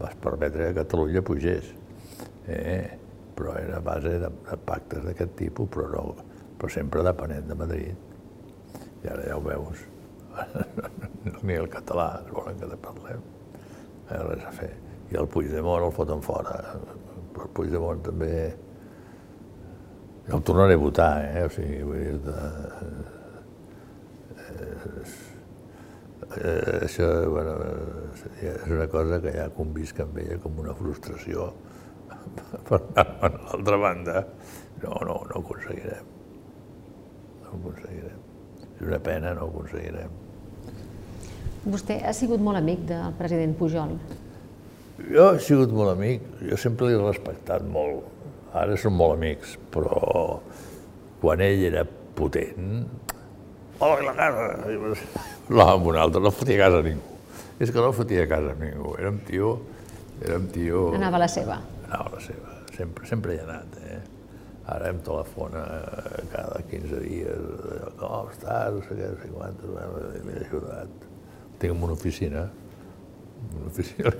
va 0.00 0.08
permetre 0.24 0.70
que 0.70 0.78
Catalunya 0.80 1.20
pugés, 1.20 1.68
eh? 2.48 2.96
però 3.36 3.58
era 3.60 3.76
a 3.76 3.84
base 3.84 4.14
de, 4.22 4.32
de 4.48 4.58
pactes 4.64 5.04
d'aquest 5.04 5.36
tipus, 5.36 5.68
però, 5.76 5.90
no, 5.92 6.32
però 6.56 6.72
sempre 6.72 7.04
depenent 7.04 7.52
de 7.52 7.58
Madrid. 7.60 8.08
I 9.04 9.12
ara 9.12 9.28
ja 9.28 9.36
ho 9.36 9.44
veus, 9.44 9.84
ni 11.44 11.60
el 11.60 11.68
català 11.68 12.08
es 12.22 12.32
volen 12.32 12.56
que 12.60 12.72
de 12.72 12.80
parlem, 12.80 13.31
ha 14.18 14.26
res 14.28 14.44
a 14.48 14.52
fer. 14.56 14.72
I 15.12 15.18
el 15.20 15.28
Puigdemont 15.28 15.86
el 15.86 15.94
foten 15.94 16.22
fora, 16.24 16.58
el 16.72 17.50
Puigdemont 17.56 18.04
també 18.06 18.34
jo 20.28 20.36
el 20.38 20.42
tornaré 20.46 20.74
a 20.78 20.78
votar, 20.78 21.24
eh? 21.24 21.44
O 21.44 21.50
sigui, 21.50 21.82
vull 21.82 21.98
dir, 21.98 22.18
de, 22.22 22.36
eh, 26.38 26.78
això, 26.86 27.08
bueno, 27.30 27.56
és 28.40 28.66
una 28.70 28.86
cosa 28.92 29.18
que 29.24 29.34
ja 29.34 29.48
convisc 29.56 30.00
amb 30.04 30.18
ella 30.22 30.38
com 30.42 30.60
una 30.62 30.74
frustració 30.78 31.50
per 32.68 32.80
anar 33.02 33.16
a 33.18 33.32
l'altra 33.34 33.80
banda. 33.82 34.26
No, 34.82 34.98
no, 35.02 35.16
no 35.28 35.38
ho 35.38 35.42
aconseguirem. 35.42 36.12
No 37.42 37.50
ho 37.50 37.56
aconseguirem. 37.58 38.28
És 38.76 38.84
una 38.86 39.00
pena, 39.02 39.34
no 39.34 39.48
ho 39.48 39.50
aconseguirem. 39.50 40.20
Vostè 41.62 42.00
ha 42.02 42.10
sigut 42.16 42.40
molt 42.42 42.58
amic 42.58 42.80
del 42.88 43.12
president 43.18 43.54
Pujol. 43.54 43.94
Jo 45.12 45.28
he 45.34 45.42
sigut 45.42 45.70
molt 45.74 45.92
amic, 45.92 46.24
jo 46.48 46.56
sempre 46.58 46.88
l'he 46.90 46.98
respectat 46.98 47.62
molt. 47.62 48.08
Ara 48.58 48.74
som 48.76 48.96
molt 48.98 49.14
amics, 49.14 49.54
però 49.72 50.40
quan 51.22 51.40
ell 51.40 51.62
era 51.68 51.84
potent, 52.18 52.82
hola, 53.78 54.02
la 54.08 54.14
casa! 54.18 54.48
L'home 55.48 55.68
amb 55.68 55.86
un 55.92 55.98
altre, 56.02 56.20
no 56.22 56.32
fotia 56.34 56.58
a 56.58 56.64
casa 56.66 56.82
a 56.82 56.86
ningú. 56.86 57.14
És 57.62 57.70
que 57.70 57.78
no 57.78 57.92
fotia 57.94 58.26
a 58.26 58.30
casa 58.30 58.56
a 58.56 58.58
ningú, 58.58 58.96
era 58.98 59.14
un 59.14 59.22
tio... 59.28 59.54
Era 60.22 60.36
un 60.38 60.50
tio... 60.54 60.88
Anava 60.98 61.18
a 61.18 61.22
la 61.24 61.30
seva. 61.30 61.60
Anava 61.86 62.10
a 62.10 62.16
la 62.16 62.20
seva, 62.22 62.58
sempre, 62.76 63.06
sempre 63.10 63.34
hi 63.34 63.40
ha 63.40 63.46
anat, 63.46 63.78
eh? 63.86 64.00
Ara 64.74 64.90
em 64.92 65.00
telefona 65.02 65.62
cada 66.34 66.60
15 66.70 67.00
dies, 67.06 67.48
com 68.02 68.28
estàs, 68.34 68.76
no 68.76 68.84
sé 68.86 68.98
què, 68.98 69.08
no 69.14 69.22
sé 69.22 69.32
quantos, 69.32 70.22
m'he 70.26 70.36
ajudat. 70.44 71.11
Tinc 71.62 71.78
una 71.78 71.94
oficina, 71.94 72.48
una 73.54 73.68
oficina 73.70 74.12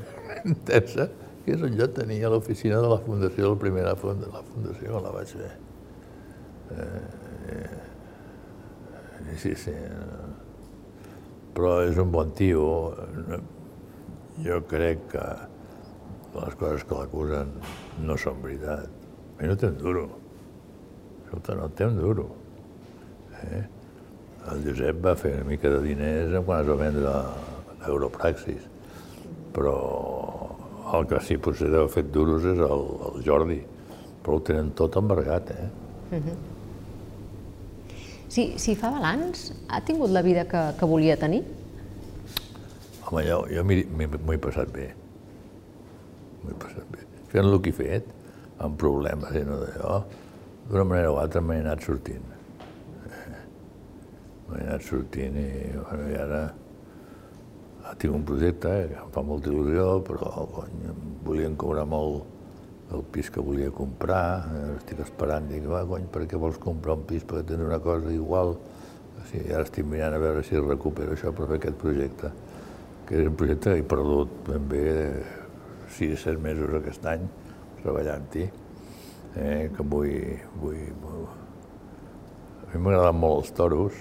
intensa, 0.47 1.09
que 1.43 1.57
és 1.57 1.63
on 1.67 1.75
jo 1.79 1.89
tenia 1.91 2.31
l'oficina 2.31 2.79
de 2.83 2.91
la 2.93 3.01
fundació, 3.03 3.51
la 3.55 3.61
primera 3.65 3.95
funda, 3.99 4.31
la 4.31 4.45
fundació 4.47 5.01
la 5.03 5.11
vaig 5.15 5.33
fer. 5.41 5.51
Eh, 6.73 7.01
eh, 7.57 9.37
sí, 9.43 9.55
sí. 9.59 9.75
Però 11.53 11.75
és 11.85 11.99
un 12.01 12.13
bon 12.15 12.31
tio. 12.39 12.65
Jo 14.43 14.63
crec 14.71 15.03
que 15.13 15.27
les 16.33 16.55
coses 16.61 16.87
que 16.89 16.97
l'acusen 16.97 17.53
no 18.07 18.17
són 18.17 18.41
veritat. 18.45 18.89
I 19.43 19.51
no 19.51 19.59
té 19.59 19.69
un 19.69 19.79
duro. 19.83 20.07
Escolta, 21.25 21.59
no 21.59 21.69
té 21.77 21.91
un 21.91 21.99
duro. 21.99 22.31
Eh? 23.43 23.63
El 24.51 24.65
Josep 24.67 24.99
va 25.05 25.15
fer 25.19 25.37
una 25.37 25.47
mica 25.47 25.71
de 25.71 25.83
diners 25.85 26.33
quan 26.47 26.63
es 26.65 26.71
va 26.71 26.79
vendre 26.81 27.13
l'Europraxis, 27.83 28.65
però 29.55 29.77
el 30.99 31.07
que 31.11 31.21
sí 31.25 31.39
potser 31.41 31.71
deu 31.73 31.87
fet 31.93 32.11
duros 32.15 32.45
és 32.49 32.59
el, 32.59 32.83
el 33.11 33.23
Jordi, 33.27 33.61
però 34.23 34.39
ho 34.39 34.43
tenen 34.49 34.73
tot 34.79 34.99
embargat, 34.99 35.51
eh? 35.55 35.69
Uh 36.11 36.19
-huh. 36.19 36.37
Si, 38.29 38.55
si 38.57 38.75
fa 38.75 38.91
balanç, 38.91 39.53
ha 39.69 39.81
tingut 39.85 40.11
la 40.11 40.23
vida 40.23 40.47
que, 40.49 40.61
que 40.79 40.87
volia 40.87 41.17
tenir? 41.17 41.45
Home, 43.05 43.23
jo, 43.29 43.45
jo 43.53 43.65
m'ho 43.65 44.33
he 44.33 44.39
passat 44.39 44.73
bé. 44.73 44.89
M'ho 46.43 46.51
he 46.51 46.55
passat 46.55 46.87
bé. 46.91 47.05
Fent 47.29 47.45
el 47.45 47.61
que 47.61 47.71
he 47.71 47.73
fet, 47.73 48.07
amb 48.59 48.79
problemes 48.81 49.37
i 49.37 49.45
no 49.45 49.59
d'allò, 49.61 50.03
d'una 50.71 50.85
manera 50.85 51.13
o 51.13 51.19
altra 51.19 51.41
m'he 51.41 51.59
anat 51.61 51.85
sortint. 51.85 52.32
M'he 54.53 54.67
anat 54.67 54.85
sortint 54.85 55.39
i, 55.41 55.49
bueno, 55.79 56.11
i 56.13 56.19
ara 56.21 56.43
tinc 57.99 58.15
un 58.15 58.25
projecte 58.25 58.69
eh, 58.69 58.89
que 58.91 59.01
em 59.01 59.11
fa 59.15 59.23
molta 59.27 59.51
il·lusió, 59.51 59.87
però 60.07 60.47
cony, 60.53 60.77
em 60.93 61.03
volien 61.27 61.57
cobrar 61.59 61.85
molt 61.89 62.93
el 62.93 63.05
pis 63.13 63.31
que 63.33 63.41
volia 63.41 63.73
comprar, 63.73 64.25
eh, 64.53 64.63
estic 64.77 65.03
esperant, 65.05 65.49
dic, 65.51 65.67
va, 65.71 65.83
cony, 65.89 66.07
per 66.13 66.27
què 66.29 66.41
vols 66.41 66.61
comprar 66.63 66.99
un 67.01 67.05
pis 67.09 67.25
perquè 67.25 67.53
tens 67.53 67.65
una 67.67 67.81
cosa 67.83 68.13
igual? 68.13 68.55
O 69.13 69.27
sigui, 69.31 69.53
ara 69.53 69.65
estic 69.67 69.89
mirant 69.89 70.17
a 70.17 70.21
veure 70.23 70.45
si 70.47 70.61
recupero 70.61 71.17
això 71.17 71.33
per 71.37 71.49
fer 71.51 71.61
aquest 71.61 71.79
projecte, 71.81 72.33
que 73.09 73.21
és 73.23 73.31
un 73.31 73.39
projecte 73.39 73.73
que 73.73 73.85
he 73.85 73.89
perdut 73.95 74.35
ben 74.49 74.69
bé 74.69 74.85
6 75.97 76.17
o 76.17 76.21
7 76.25 76.45
mesos 76.45 76.77
aquest 76.79 77.09
any 77.09 77.27
treballant-hi, 77.83 78.49
eh, 79.37 79.71
que 79.75 79.89
vull, 79.95 80.39
vull, 80.61 80.83
vull... 81.03 81.29
A 82.69 82.73
mi 82.73 82.87
m'agraden 82.87 83.19
molt 83.21 83.43
els 83.43 83.55
toros, 83.57 83.97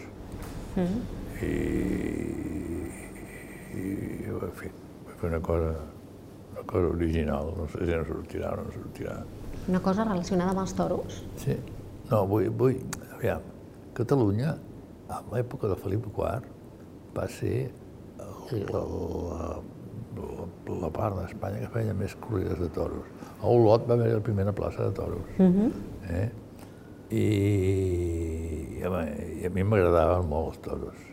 mm. 0.76 1.02
i 1.46 1.52
i, 3.72 3.84
en 4.28 4.56
fi, 4.58 4.70
vaig 5.06 5.20
fer 5.22 5.30
una 5.30 5.40
cosa, 5.44 5.72
una 6.52 6.64
cosa 6.68 6.92
original, 6.92 7.54
no 7.58 7.68
sé 7.72 7.86
si 7.86 7.94
no 7.94 8.04
sortirà 8.08 8.52
o 8.54 8.64
no 8.66 8.74
sortirà. 8.76 9.16
Una 9.70 9.82
cosa 9.84 10.06
relacionada 10.08 10.56
amb 10.56 10.64
els 10.64 10.74
toros? 10.76 11.22
Sí. 11.44 11.58
No, 12.10 12.26
vull, 12.28 12.50
vull, 12.60 12.80
aviam, 13.16 13.46
Catalunya, 13.96 14.56
a 15.12 15.20
l'època 15.34 15.70
de 15.72 15.78
Felip 15.80 16.08
IV, 16.10 16.50
va 17.16 17.28
ser 17.28 17.70
la, 18.52 18.82
la, 18.82 19.48
la, 20.18 20.78
la 20.84 20.92
part 20.96 21.18
d'Espanya 21.20 21.66
que 21.66 21.72
feia 21.76 21.96
més 21.98 22.16
corrides 22.24 22.60
de 22.60 22.70
toros. 22.76 23.08
A 23.42 23.52
Olot 23.52 23.88
va 23.90 23.98
haver 23.98 24.14
la 24.14 24.24
primera 24.24 24.54
plaça 24.56 24.88
de 24.88 24.96
toros. 24.96 25.28
Uh 25.38 25.44
mhm. 25.44 25.68
-huh. 25.68 26.16
eh? 26.22 26.30
I, 27.12 27.24
i, 28.80 28.84
home, 28.88 29.06
i 29.42 29.48
a 29.48 29.54
mi 29.54 29.66
m'agradaven 29.68 30.30
molt 30.32 30.54
els 30.54 30.62
toros 30.68 31.08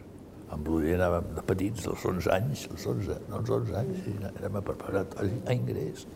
amb 0.54 0.68
l'Uller 0.68 0.96
anàvem 0.96 1.32
de 1.36 1.44
petits, 1.44 1.86
als 1.90 2.04
11 2.08 2.30
anys, 2.32 2.64
als 2.72 2.86
11, 2.88 3.18
no 3.28 3.40
als 3.40 3.50
11 3.52 3.76
anys, 3.82 4.06
i 4.08 4.14
érem 4.30 4.56
a 4.56 4.62
preparatoris 4.64 5.42
a 5.44 5.56
ingrés. 5.56 6.06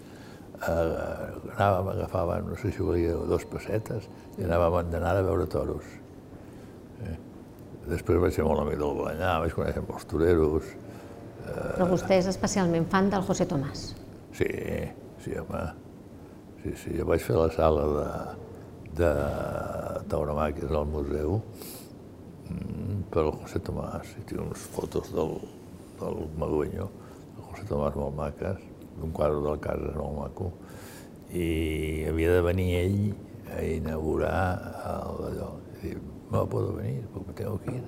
Uh, 0.62 1.50
anàvem, 1.56 1.90
agafàvem, 1.96 2.48
no 2.52 2.56
sé 2.60 2.70
si 2.72 2.84
volia, 2.86 3.16
dos 3.28 3.44
pessetes, 3.50 4.08
i 4.38 4.46
anàvem 4.46 4.92
d'anar 4.92 5.16
a 5.18 5.26
veure 5.26 5.48
toros. 5.50 5.88
Eh? 7.02 7.16
Després 7.90 8.20
vaig 8.22 8.36
ser 8.36 8.46
molt 8.46 8.62
amic 8.62 8.78
del 8.80 8.96
Balanyà, 9.00 9.34
vaig 9.42 9.56
conèixer 9.58 9.84
molts 9.88 10.08
toreros. 10.08 10.70
Uh, 11.42 11.72
Però 11.76 11.90
vostè 11.90 12.20
és 12.22 12.30
especialment 12.30 12.86
fan 12.92 13.10
del 13.12 13.26
José 13.26 13.48
Tomàs. 13.50 13.88
Sí, 14.38 14.48
sí, 15.24 15.34
home. 15.40 15.64
Sí, 16.62 16.76
sí, 16.78 16.94
jo 16.94 17.08
vaig 17.08 17.24
fer 17.26 17.36
la 17.36 17.50
sala 17.52 17.88
de, 17.96 18.10
de 19.02 19.10
tauromàquies 20.12 20.72
al 20.76 20.88
museu, 20.92 21.40
per 23.12 23.24
el 23.26 23.32
José 23.40 23.60
Tomàs, 23.64 24.14
i 24.20 24.26
tinc 24.28 24.44
unes 24.44 24.68
fotos 24.74 25.10
del, 25.16 25.38
del 26.00 26.22
Madueño, 26.40 26.88
el 27.36 27.46
José 27.48 27.66
Tomàs 27.70 27.98
molt 27.98 28.16
maques, 28.18 28.62
d'un 28.98 29.12
quadre 29.16 29.40
del 29.44 29.60
casa 29.64 29.92
molt 29.96 30.18
maco, 30.20 30.50
i 31.32 32.04
havia 32.08 32.36
de 32.36 32.42
venir 32.44 32.68
ell 32.82 32.98
a 33.56 33.62
inaugurar 33.64 34.42
allò. 34.84 35.54
I 35.82 35.96
no 36.30 36.46
puedo 36.48 36.74
venir 36.76 37.02
porque 37.12 37.32
tengo 37.32 37.58
que 37.60 37.72
ir 37.76 37.84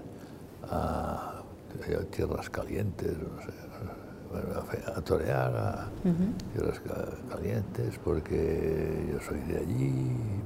a, 0.69 1.41
a 1.41 2.05
Tierras 2.11 2.51
Calientes, 2.51 3.17
no 3.19 3.41
sé, 3.43 3.64
a, 4.35 4.99
a 4.99 5.01
torear 5.01 5.57
a 5.57 5.89
uh 6.05 6.11
-huh. 6.11 6.53
Tierras 6.53 6.81
Calientes 7.31 7.99
porque 8.05 9.09
yo 9.11 9.21
soy 9.21 9.41
de 9.41 9.59
allí, 9.59 9.93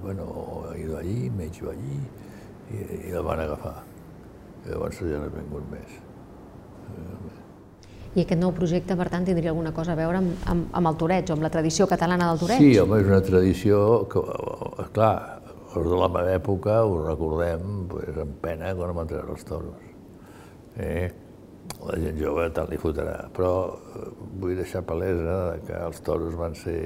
bueno, 0.02 0.64
he 0.74 0.80
ido 0.80 0.98
allí, 0.98 1.30
me 1.30 1.44
he 1.44 1.46
hecho 1.46 1.70
allí, 1.70 2.00
i, 2.70 3.08
i 3.08 3.12
la 3.12 3.20
van 3.20 3.40
agafar. 3.40 3.82
I 4.66 4.70
llavors 4.70 4.98
ja 4.98 5.18
no 5.18 5.26
he 5.26 5.32
vingut 5.32 5.70
més. 5.70 5.90
I 8.16 8.24
aquest 8.24 8.40
nou 8.40 8.52
projecte, 8.56 8.96
per 8.96 9.08
tant, 9.12 9.24
tindria 9.24 9.50
alguna 9.52 9.72
cosa 9.76 9.92
a 9.92 9.98
veure 9.98 10.18
amb, 10.18 10.32
amb, 10.46 10.70
amb 10.72 10.90
el 10.90 10.96
toreig 10.96 11.30
o 11.30 11.36
amb 11.36 11.42
la 11.42 11.50
tradició 11.50 11.86
catalana 11.86 12.30
del 12.30 12.40
toreig? 12.40 12.58
Sí, 12.58 12.78
home, 12.80 13.00
és 13.02 13.06
una 13.06 13.20
tradició 13.20 13.82
que, 14.10 14.22
clar, 14.96 15.14
els 15.76 15.86
de 15.86 16.00
la 16.00 16.08
meva 16.08 16.32
època 16.34 16.80
ho 16.84 17.02
recordem 17.04 17.86
pues, 17.90 18.16
amb 18.16 18.40
pena 18.42 18.72
quan 18.74 18.94
vam 18.94 19.02
entrar 19.04 19.26
els 19.28 19.44
toros. 19.44 19.84
Eh? 20.78 21.10
La 21.78 21.98
gent 22.02 22.18
jove 22.18 22.48
tant 22.56 22.70
li 22.70 22.78
fotrà, 22.80 23.18
però 23.34 23.52
eh, 23.74 24.08
vull 24.40 24.56
deixar 24.58 24.82
palesa 24.86 25.58
que 25.66 25.76
els 25.78 26.02
toros 26.06 26.34
van 26.38 26.56
ser 26.58 26.80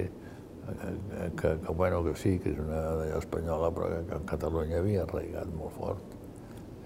que, 0.62 0.92
que, 1.40 1.55
que, 1.64 1.73
bueno, 1.73 2.03
que 2.05 2.14
sí, 2.18 2.37
que 2.42 2.53
és 2.53 2.61
una 2.62 2.83
d'allò 3.01 3.18
espanyola, 3.23 3.73
però 3.75 3.88
que, 3.90 4.05
que 4.11 4.21
en 4.21 4.29
Catalunya 4.31 4.79
havia 4.83 5.07
arraigat 5.07 5.51
molt 5.57 5.75
fort. 5.79 6.18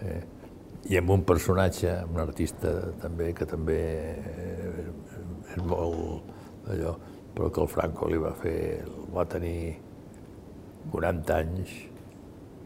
Eh? 0.06 0.22
i 0.86 0.98
amb 1.00 1.10
un 1.10 1.22
personatge, 1.26 1.90
un 2.12 2.20
artista 2.22 2.72
també, 3.02 3.32
que 3.34 3.46
també 3.48 3.80
eh, 4.14 4.84
és 5.54 5.62
molt 5.66 6.68
allò, 6.70 6.92
però 7.34 7.50
que 7.50 7.62
el 7.64 7.70
Franco 7.72 8.10
li 8.10 8.20
va 8.22 8.32
fer, 8.38 8.84
va 9.14 9.26
tenir 9.30 9.74
40 10.92 11.38
anys 11.40 11.72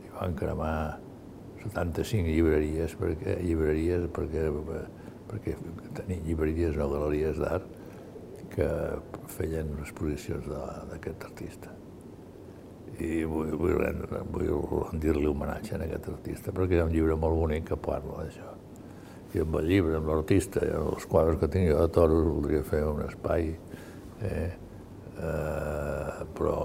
i 0.04 0.12
van 0.18 0.36
cremar 0.36 0.74
75 1.62 2.28
llibreries, 2.28 2.96
perquè, 3.00 3.38
llibreries 3.44 4.08
perquè, 4.16 4.46
perquè 5.30 5.56
tenien 5.98 6.24
llibreries 6.26 6.76
o 6.76 6.88
galeries 6.90 7.38
d'art 7.38 7.78
que 8.50 8.70
feien 9.30 9.70
exposicions 9.78 10.48
d'aquest 10.90 11.28
artista 11.30 11.80
i 13.00 13.24
vull, 13.28 13.52
vull, 13.56 13.76
vull 14.34 14.50
rendir-li 14.90 15.28
homenatge 15.30 15.76
a 15.76 15.82
aquest 15.86 16.08
artista, 16.12 16.52
perquè 16.56 16.76
hi 16.76 16.82
ha 16.82 16.88
un 16.88 16.94
llibre 16.94 17.16
molt 17.16 17.38
bonic 17.38 17.68
que 17.70 17.78
parla 17.80 18.24
d'això. 18.24 18.48
I 19.30 19.44
amb 19.44 19.58
el 19.60 19.68
llibre, 19.70 19.96
amb 20.00 20.10
l'artista, 20.10 20.62
i 20.66 20.72
amb 20.74 20.94
els 20.96 21.06
quadres 21.10 21.38
que 21.40 21.48
tinc 21.52 21.70
jo 21.70 21.78
de 21.80 21.92
toros, 21.94 22.26
voldria 22.26 22.62
fer 22.66 22.82
un 22.88 23.04
espai, 23.06 23.52
eh? 24.26 24.48
Eh, 25.20 26.24
però 26.34 26.56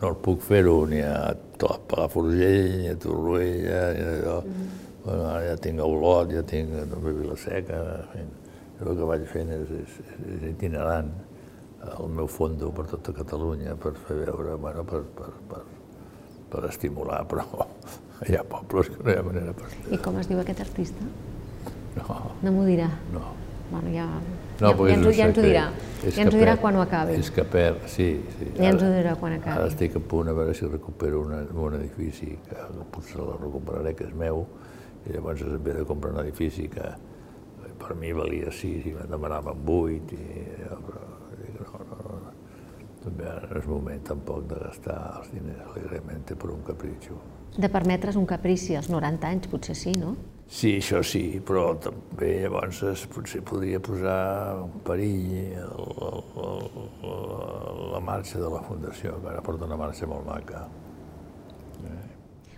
no 0.00 0.08
el 0.10 0.18
puc 0.24 0.42
fer-ho 0.42 0.80
ni 0.90 1.00
a 1.04 1.36
Palafrugell, 1.58 2.78
ni 2.82 2.90
a 2.90 2.96
Torroella, 2.98 3.82
ni 3.94 4.04
a 4.04 4.12
allò. 4.16 4.38
Mm 4.42 4.52
-hmm. 4.52 4.87
Bueno, 5.08 5.24
ara 5.30 5.46
ja 5.46 5.56
tinc 5.56 5.80
Olot, 5.80 6.28
ja 6.34 6.42
tinc 6.44 6.74
també 6.90 7.14
Vilaseca, 7.16 7.78
en 7.80 8.10
fi, 8.12 8.26
el 8.84 8.98
que 8.98 9.08
vaig 9.08 9.24
fent 9.30 9.54
és, 9.56 9.72
és, 9.80 9.96
és 10.34 10.44
itinerant 10.50 11.08
el 11.88 12.10
meu 12.12 12.28
fondo 12.28 12.68
per 12.74 12.84
tota 12.90 13.14
Catalunya 13.16 13.76
per 13.80 13.94
fer 14.04 14.18
veure, 14.20 14.58
bueno, 14.60 14.84
per, 14.84 15.00
per, 15.16 15.30
per, 15.48 15.62
per 16.52 16.64
estimular, 16.68 17.22
però 17.30 17.46
hi 18.26 18.36
ha 18.38 18.44
pobles 18.44 18.92
que 18.92 19.00
no 19.00 19.14
hi 19.14 19.16
ha 19.16 19.24
manera 19.24 19.56
per 19.56 19.70
fer. 19.72 19.86
I 19.96 20.02
com 20.04 20.20
es 20.20 20.28
diu 20.28 20.42
aquest 20.42 20.60
artista? 20.66 21.08
No. 21.96 22.20
No 22.44 22.52
m'ho 22.54 22.68
dirà? 22.68 22.90
No. 23.14 23.24
Bueno, 23.68 23.90
ja, 23.92 24.06
No, 24.58 24.72
ja, 24.72 24.86
ja, 24.88 24.94
ens, 24.96 25.08
ja 25.14 25.26
ens 25.28 25.36
ho 25.38 25.42
dirà. 25.44 25.64
Ja 26.02 26.22
ens 26.24 26.34
ho 26.34 26.38
dirà 26.40 26.56
quan 26.58 26.74
ho 26.74 26.80
acabi. 26.82 27.14
És 27.20 27.28
que 27.30 27.44
perd, 27.46 27.84
sí, 27.90 28.08
sí. 28.38 28.48
Ja 28.56 28.72
ens 28.72 28.82
ho 28.82 28.88
dirà 28.90 29.12
quan 29.20 29.36
acabi. 29.36 29.54
Ara 29.54 29.68
estic 29.70 29.94
a 29.94 30.02
punt 30.02 30.30
a 30.32 30.34
veure 30.34 30.54
si 30.58 30.66
recupero 30.66 31.20
una, 31.22 31.44
un 31.54 31.76
edifici, 31.78 32.32
que 32.48 32.64
potser 32.90 33.20
el 33.22 33.36
recuperaré, 33.38 33.94
que 33.94 34.08
és 34.08 34.16
meu, 34.18 34.46
i 35.08 35.16
llavors 35.16 35.44
em 35.44 35.56
ve 35.64 35.76
de 35.80 35.86
comprar 35.88 36.12
un 36.14 36.20
edifici 36.22 36.68
que 36.72 36.88
per 37.78 37.94
mi 37.96 38.12
valia 38.12 38.50
6 38.52 38.88
i 38.90 38.94
me'n 38.96 39.10
demanaven 39.10 39.62
8, 39.64 40.16
i, 40.18 40.46
jo, 40.64 40.78
però 40.86 41.04
dic, 41.38 41.60
no, 41.62 41.84
no, 41.90 42.18
no. 42.24 42.32
També 42.98 43.34
no 43.44 43.60
és 43.60 43.68
moment 43.70 44.00
tampoc 44.04 44.48
de 44.50 44.58
gastar 44.64 44.98
els 45.20 45.30
diners 45.32 45.62
alegrement 45.70 46.26
per 46.32 46.50
un 46.52 46.64
capritxo. 46.66 47.20
De 47.58 47.70
permetre's 47.72 48.18
un 48.18 48.26
caprici 48.28 48.76
als 48.76 48.90
90 48.90 49.30
anys, 49.30 49.48
potser 49.52 49.76
sí, 49.78 49.94
no? 49.96 50.16
Sí, 50.48 50.74
això 50.80 51.02
sí, 51.04 51.40
però 51.44 51.74
també 51.84 52.30
llavors 52.42 52.82
es, 52.88 53.04
potser 53.12 53.42
podria 53.46 53.80
posar 53.84 54.18
en 54.64 54.78
perill 54.84 55.34
el, 55.60 55.88
el, 56.08 56.22
el, 57.04 57.82
la 57.94 58.00
marxa 58.04 58.40
de 58.40 58.50
la 58.52 58.62
Fundació, 58.64 59.18
que 59.22 59.32
ara 59.34 59.44
porta 59.44 59.68
una 59.68 59.76
marxa 59.80 60.08
molt 60.08 60.26
maca. 60.26 60.66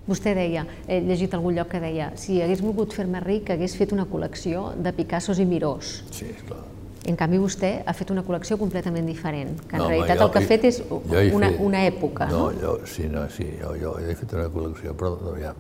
Vostè 0.09 0.33
deia, 0.35 0.65
he 0.89 1.01
llegit 1.05 1.35
algun 1.37 1.55
lloc 1.55 1.69
que 1.71 1.81
deia, 1.81 2.11
si 2.19 2.41
hagués 2.43 2.63
volgut 2.65 2.93
fer-me 2.97 3.21
ric, 3.21 3.51
hagués 3.53 3.77
fet 3.79 3.93
una 3.95 4.07
col·lecció 4.11 4.71
de 4.77 4.93
Picassos 4.97 5.39
i 5.39 5.45
Mirós. 5.47 6.01
Sí, 6.11 6.27
esclar. 6.33 6.65
En 7.07 7.17
canvi, 7.17 7.39
vostè 7.41 7.71
ha 7.87 7.93
fet 7.97 8.11
una 8.13 8.23
col·lecció 8.27 8.59
completament 8.61 9.07
diferent, 9.09 9.55
que 9.69 9.77
en 9.77 9.81
No, 9.81 9.87
home, 9.87 9.95
realitat 9.95 10.19
jo- 10.19 10.25
el 10.27 10.33
que 10.33 10.39
ha 10.39 10.49
fet 10.49 10.65
és 10.69 10.83
una, 10.91 11.49
fet- 11.49 11.61
una 11.61 11.85
època, 11.87 12.27
no? 12.31 12.51
No, 12.51 12.61
jo, 12.61 12.75
sí, 12.87 13.07
no, 13.09 13.29
sí, 13.31 13.47
jo, 13.61 13.75
jo 13.81 13.95
he 14.01 14.15
fet 14.15 14.33
una 14.37 14.49
col·lecció, 14.53 14.93
però 14.97 15.15
no, 15.21 15.37
ja, 15.41 15.55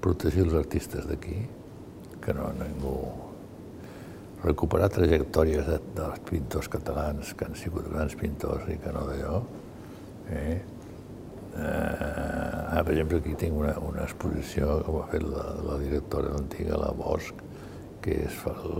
protegir 0.00 0.42
els 0.44 0.54
artistes 0.54 1.06
d'aquí, 1.08 1.38
que 2.20 2.34
no 2.34 2.50
ningú... 2.58 2.96
Recuperar 4.44 4.90
trajectòries 4.92 5.66
de, 5.66 5.78
dels 5.96 6.18
pintors 6.28 6.68
catalans 6.70 7.32
que 7.34 7.46
han 7.48 7.54
sigut 7.58 7.88
grans 7.90 8.14
pintors 8.14 8.68
i 8.70 8.76
que 8.78 8.92
no 8.94 9.06
d'allò. 9.08 9.40
Eh? 10.30 10.60
Eh, 11.56 12.76
ah, 12.76 12.82
per 12.84 12.92
exemple, 12.92 13.18
aquí 13.22 13.34
tinc 13.40 13.56
una, 13.56 13.72
una 13.80 14.04
exposició 14.04 14.80
que 14.84 14.96
ha 15.00 15.04
fet 15.12 15.22
la, 15.24 15.44
la 15.64 15.76
directora 15.80 16.34
antiga, 16.36 16.76
la 16.80 16.90
Bosch, 16.96 17.32
que 18.04 18.18
és 18.26 18.40
el, 18.50 18.74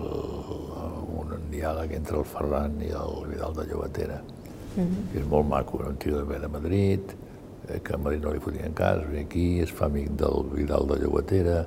un 1.16 1.32
diàleg 1.50 1.94
entre 1.96 2.20
el 2.20 2.26
Ferran 2.28 2.76
i 2.84 2.92
el 2.92 3.22
Vidal 3.30 3.56
de 3.56 3.64
Llobatera, 3.70 4.20
que 4.76 5.22
és 5.22 5.30
molt 5.30 5.48
maco, 5.48 5.80
un 5.88 5.96
tio 6.02 6.20
de 6.20 6.26
ve 6.28 6.42
de 6.42 6.52
Madrid, 6.52 7.16
eh, 7.66 7.80
que 7.80 7.96
a 7.96 7.98
Madrid 8.02 8.22
no 8.26 8.34
li 8.34 8.44
fotien 8.44 8.76
cas, 8.76 9.00
ve 9.08 9.24
aquí, 9.24 9.48
es 9.64 9.72
fa 9.72 9.88
amic 9.88 10.12
del 10.20 10.44
Vidal 10.52 10.86
de 10.92 11.00
Llobatera, 11.00 11.58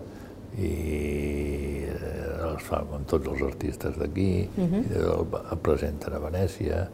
i 0.59 0.71
eh, 1.89 2.51
els 2.51 2.63
fa 2.69 2.83
amb 2.85 3.09
tots 3.09 3.33
els 3.33 3.41
artistes 3.49 3.97
d'aquí, 3.97 4.31
i 4.45 4.69
el, 5.01 5.25
el 5.41 5.61
presenten 5.65 6.13
a 6.13 6.21
Venècia, 6.29 6.85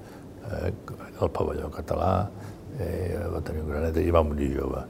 eh, 0.48 0.74
al 1.20 1.36
pavelló 1.36 1.68
català, 1.76 2.30
eh, 2.80 3.18
va 3.32 3.42
tenir 3.46 3.64
un 3.64 3.72
granet 3.74 3.98
i 4.02 4.14
va 4.14 4.24
morir 4.26 4.52
jove. 4.58 4.86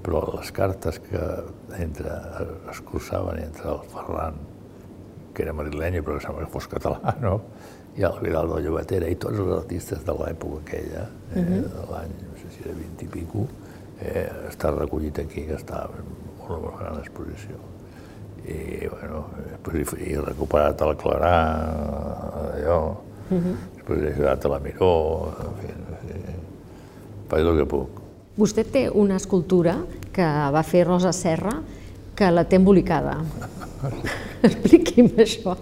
Però 0.00 0.22
les 0.32 0.52
cartes 0.56 0.98
que 1.04 1.24
entre, 1.76 2.14
es 2.72 2.80
cruçaven 2.88 3.42
entre 3.42 3.68
el 3.74 3.82
Ferran, 3.92 4.38
que 5.34 5.44
era 5.44 5.52
madrileny, 5.56 6.00
però 6.00 6.16
que 6.16 6.24
sembla 6.24 6.46
que 6.46 6.54
fos 6.54 6.68
català, 6.70 7.14
no? 7.20 7.40
i 7.98 8.04
el 8.06 8.20
Vidal 8.22 8.48
de 8.48 8.60
Llobatera, 8.64 9.08
i 9.10 9.18
tots 9.20 9.40
els 9.42 9.50
artistes 9.56 10.04
de 10.06 10.14
l'època 10.14 10.60
aquella, 10.62 11.04
eh, 11.34 11.42
de 11.66 11.86
l'any, 11.90 12.14
no 12.28 12.38
sé 12.38 12.52
si 12.54 12.62
era 12.64 12.74
20 12.76 13.04
i 13.04 13.08
pico, 13.16 13.46
eh, 13.98 14.28
està 14.48 14.70
recollit 14.76 15.18
aquí, 15.18 15.44
que 15.48 15.58
està 15.58 15.82
en 15.98 16.12
una 16.46 16.60
molt 16.62 16.78
gran 16.78 17.00
exposició. 17.02 17.58
I, 18.40 18.88
bueno, 18.88 19.24
després 19.50 19.92
he, 19.98 20.14
he 20.14 20.22
recuperat 20.22 20.80
el 20.86 20.94
Clarà, 21.02 21.34
allò, 22.54 22.80
després 23.30 24.06
he 24.06 24.14
ajudat 24.14 24.46
a 24.46 24.54
la 24.54 24.60
Miró, 24.64 24.94
en 25.44 25.58
fi, 25.60 25.74
sí. 26.06 26.39
Faig 27.30 27.46
el 27.46 27.60
que 27.62 27.66
puc. 27.70 28.00
Vostè 28.40 28.64
té 28.66 28.86
una 28.90 29.18
escultura 29.20 29.76
que 30.14 30.26
va 30.54 30.62
fer 30.66 30.84
Rosa 30.86 31.12
Serra 31.16 31.54
que 32.16 32.30
la 32.30 32.44
té 32.48 32.58
embolicada. 32.60 33.18
Expliqui'm 34.48 35.12
això. 35.20 35.56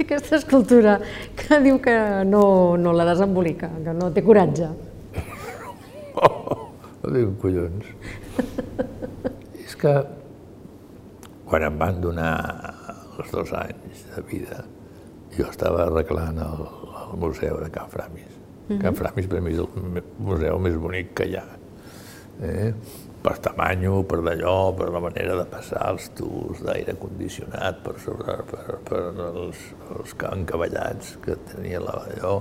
Aquesta 0.00 0.38
escultura 0.38 0.96
que 1.38 1.58
diu 1.62 1.78
que 1.82 1.96
no, 2.26 2.76
no 2.80 2.94
la 2.96 3.06
desembolica, 3.08 3.70
que 3.84 3.94
no 3.96 4.12
té 4.14 4.24
coratge. 4.26 4.70
No 6.98 7.12
dic 7.14 7.28
collons. 7.40 7.86
És 9.62 9.76
que 9.78 9.92
quan 11.48 11.64
em 11.64 11.78
van 11.80 12.00
donar 12.02 12.32
els 13.22 13.30
dos 13.32 13.52
anys 13.56 14.02
de 14.10 14.24
vida, 14.26 14.58
jo 15.36 15.46
estava 15.46 15.86
arreglant 15.86 16.42
el, 16.42 16.66
el 17.04 17.22
museu 17.22 17.62
de 17.62 17.70
Can 17.72 17.88
Framis. 17.94 18.34
Can 18.68 18.94
Framis 18.94 19.26
per 19.26 19.40
mi 19.40 19.52
és 19.54 19.58
el 19.62 19.68
me- 19.94 20.02
museu 20.18 20.58
més 20.60 20.74
bonic 20.76 21.14
que 21.16 21.24
hi 21.30 21.36
ha. 21.38 21.44
Eh? 22.44 22.72
Per 23.22 23.32
tamanyo, 23.42 24.02
per 24.06 24.20
d'allò, 24.22 24.74
per 24.78 24.90
la 24.94 25.00
manera 25.02 25.34
de 25.40 25.44
passar 25.50 25.88
els 25.90 26.10
tubs 26.14 26.60
d'aire 26.62 26.94
condicionat 27.00 27.80
per 27.82 27.96
sobre, 27.98 28.36
per, 28.50 28.76
per 28.86 29.00
els, 29.32 29.62
els 29.96 30.12
encavallats 30.32 31.16
que 31.24 31.34
tenia 31.54 31.80
la- 31.80 32.04
allò, 32.12 32.36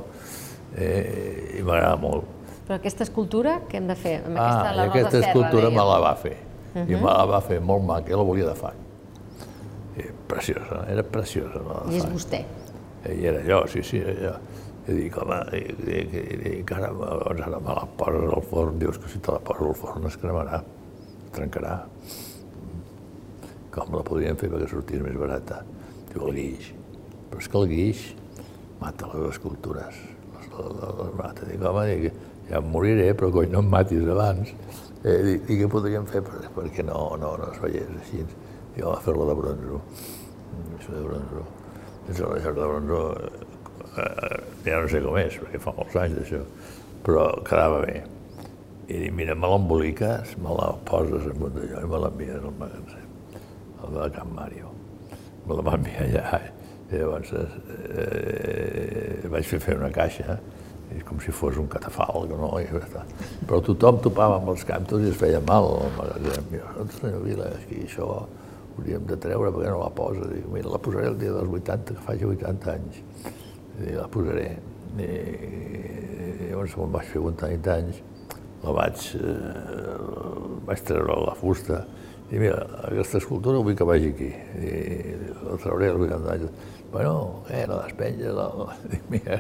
eh, 0.76 1.56
i 1.58 1.64
m'agrada 1.64 1.96
molt. 1.98 2.26
Però 2.68 2.76
aquesta 2.76 3.04
escultura, 3.08 3.62
què 3.70 3.80
hem 3.80 3.88
de 3.88 3.96
fer? 3.96 4.18
Amb 4.26 4.38
Ah, 4.38 4.44
aquesta, 4.50 4.74
i 4.74 4.76
la 4.78 4.84
aquesta 4.92 5.12
Serra, 5.16 5.28
escultura 5.32 5.70
me 5.72 5.78
deia. 5.80 5.88
la 5.94 6.00
va 6.04 6.16
fer. 6.16 6.36
I 6.76 6.94
me 6.94 7.02
la 7.08 7.26
va 7.26 7.40
fer 7.42 7.60
molt 7.62 7.84
maca, 7.88 8.12
jo 8.12 8.18
la 8.18 8.24
volia 8.28 8.46
de 8.52 8.54
fang. 8.56 8.76
I 9.98 10.04
preciosa, 10.28 10.84
era 10.92 11.02
preciosa 11.02 11.62
I 11.90 11.96
és 11.98 12.06
vostè. 12.06 12.44
I 13.10 13.26
era 13.26 13.42
jo, 13.48 13.64
sí, 13.68 13.82
sí, 13.82 13.98
era 13.98 14.14
jo. 14.14 14.34
I 14.88 14.94
dic, 14.96 15.18
home, 15.20 15.38
i, 15.52 15.64
i, 15.92 15.98
i, 16.48 16.52
ara, 16.72 16.94
doncs 16.96 17.42
ara 17.44 17.60
me 17.60 17.74
la 17.76 17.88
poses 18.00 18.30
al 18.38 18.44
forn, 18.48 18.78
dius 18.80 19.00
que 19.04 19.10
si 19.12 19.20
te 19.24 19.34
la 19.36 19.42
poses 19.44 19.66
al 19.68 19.76
forn 19.76 20.08
es 20.08 20.16
cremarà, 20.22 20.62
es 21.26 21.34
trencarà. 21.36 21.74
Com 23.76 23.98
la 23.98 24.06
podríem 24.08 24.40
fer 24.40 24.48
perquè 24.54 24.70
sortís 24.72 25.04
més 25.04 25.18
barata? 25.20 25.60
Diu, 26.14 26.24
el 26.30 26.38
guix. 26.40 26.72
Però 27.28 27.44
és 27.44 27.52
que 27.52 27.60
el 27.60 27.68
guix 27.74 28.06
mata 28.80 29.10
les 29.12 29.28
escultures, 29.34 30.00
les, 30.38 30.48
les, 30.56 30.96
les 31.02 31.20
mata. 31.20 31.50
Dic, 31.52 31.68
home, 31.68 31.84
dic, 31.92 32.24
ja 32.48 32.62
em 32.62 32.72
moriré, 32.72 33.10
però 33.18 33.32
coi, 33.36 33.52
no 33.52 33.60
em 33.66 33.70
matis 33.74 34.08
abans. 34.16 34.56
Eh, 35.04 35.18
dic, 35.28 35.52
i 35.52 35.60
què 35.60 35.70
podríem 35.72 36.08
fer 36.10 36.24
per, 36.26 36.46
perquè 36.56 36.88
no, 36.88 37.04
no, 37.20 37.36
no 37.42 37.52
es 37.52 37.60
veiés 37.66 37.92
així? 38.06 38.24
I 38.78 38.88
va 38.88 38.96
fer-la 39.04 39.28
de 39.34 39.38
bronzo. 39.42 39.84
Mm, 39.84 40.80
Això 40.80 40.96
de 40.96 41.04
bronzo. 41.10 41.46
Això 42.08 42.32
de 42.56 42.72
bronzo, 42.72 43.04
eh, 43.20 43.48
ja 43.96 44.82
no 44.82 44.92
sé 44.92 45.02
com 45.06 45.18
és, 45.22 45.40
perquè 45.42 45.62
fa 45.64 45.74
molts 45.78 45.98
anys 46.02 46.20
d'això, 46.20 46.44
però 47.06 47.30
quedava 47.48 47.82
bé. 47.86 48.04
I 48.88 49.02
dic, 49.04 49.16
mira, 49.16 49.36
me 49.36 49.50
l'emboliques, 49.52 50.38
me 50.44 50.54
la 50.56 50.70
poses 50.88 51.26
en 51.28 51.42
un 51.44 51.56
d'allò 51.56 51.82
i 51.84 51.90
me 51.92 52.04
l'envies 52.04 52.44
al 52.44 52.54
magatzem, 52.60 53.42
al 53.84 53.98
de 53.98 54.12
Can 54.16 54.32
Mario. 54.36 54.72
Me 55.48 55.58
la 55.58 55.66
va 55.68 55.76
enviar 55.80 56.06
allà 56.06 56.46
i 56.88 56.96
llavors 56.96 57.34
eh, 57.36 59.28
vaig 59.28 59.44
fer 59.50 59.60
fer 59.60 59.76
una 59.76 59.90
caixa, 59.92 60.38
és 60.96 61.04
com 61.08 61.20
si 61.20 61.34
fos 61.36 61.58
un 61.60 61.68
catafalc, 61.72 62.32
no? 62.32 62.52
I 62.62 62.68
ja. 62.70 63.04
Però 63.48 63.60
tothom 63.66 64.00
topava 64.06 64.38
amb 64.40 64.54
els 64.54 64.64
cantos 64.68 65.04
i 65.04 65.10
es 65.12 65.18
feia 65.20 65.42
mal 65.44 65.68
al 65.68 65.92
magatzem. 65.98 66.46
I 66.54 66.62
jo, 66.62 66.86
senyor 67.00 67.26
Vila, 67.26 67.50
que 67.68 67.82
això 67.84 68.08
hauríem 68.78 69.04
de 69.10 69.18
treure, 69.20 69.52
perquè 69.52 69.74
no 69.74 69.82
la 69.82 69.92
posa? 70.00 70.24
Dic, 70.32 70.48
mira, 70.54 70.72
la 70.72 70.80
posaré 70.80 71.12
el 71.12 71.20
dia 71.20 71.34
dels 71.36 71.52
80, 71.60 71.98
que 71.98 72.06
faci 72.08 72.24
80 72.30 72.72
anys. 72.78 72.96
I 73.84 73.94
la 73.94 74.08
posaré. 74.12 74.50
I, 74.98 75.08
i 75.08 76.50
llavors, 76.50 76.74
quan 76.74 76.94
vaig 76.96 77.12
fer 77.12 77.22
80 77.22 77.74
anys, 77.76 78.02
la 78.64 78.74
vaig, 78.74 79.08
eh, 79.22 79.98
vaig 80.66 80.86
treure 80.88 81.20
la 81.28 81.36
fusta 81.38 81.86
i 82.28 82.40
mira, 82.42 82.58
aquesta 82.84 83.22
escultura 83.22 83.62
vull 83.64 83.76
que 83.80 83.86
vagi 83.88 84.10
aquí. 84.12 84.28
I 84.60 84.72
la 85.46 85.56
trauré 85.64 85.88
als 85.94 86.02
80 86.04 86.34
anys. 86.34 86.66
Bueno, 86.92 87.44
eh, 87.50 87.64
la 87.70 87.78
despenja, 87.86 88.34
la... 88.36 88.48
Dic, 88.92 89.06
mira, 89.14 89.40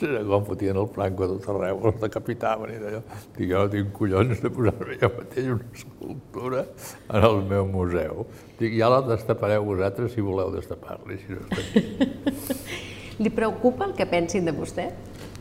com 0.00 0.46
fotien 0.48 0.78
el 0.80 0.88
Franco 0.94 1.26
a 1.26 1.30
tot 1.34 1.48
arreu, 1.52 1.80
els 1.90 2.00
decapitaven 2.02 2.74
i 2.74 2.80
d'allò. 2.82 3.02
Dic, 3.36 3.46
jo 3.50 3.62
no 3.62 3.70
tinc 3.72 3.92
collons 3.96 4.42
de 4.42 4.50
posar-me 4.54 4.98
jo 5.00 5.10
mateix 5.18 5.48
una 5.54 5.70
escultura 5.80 6.64
en 6.64 7.28
el 7.30 7.40
meu 7.52 7.68
museu. 7.70 8.26
Dic, 8.58 8.74
ja 8.78 8.90
la 8.92 9.00
destapareu 9.06 9.64
vosaltres 9.66 10.14
si 10.14 10.24
voleu 10.24 10.52
destapar-la, 10.54 11.18
si 11.22 11.38
no 11.38 11.46
està. 11.46 12.58
Li 13.22 13.30
preocupa 13.30 13.86
el 13.86 13.94
que 13.94 14.06
pensin 14.10 14.46
de 14.48 14.54
vostè? 14.54 14.88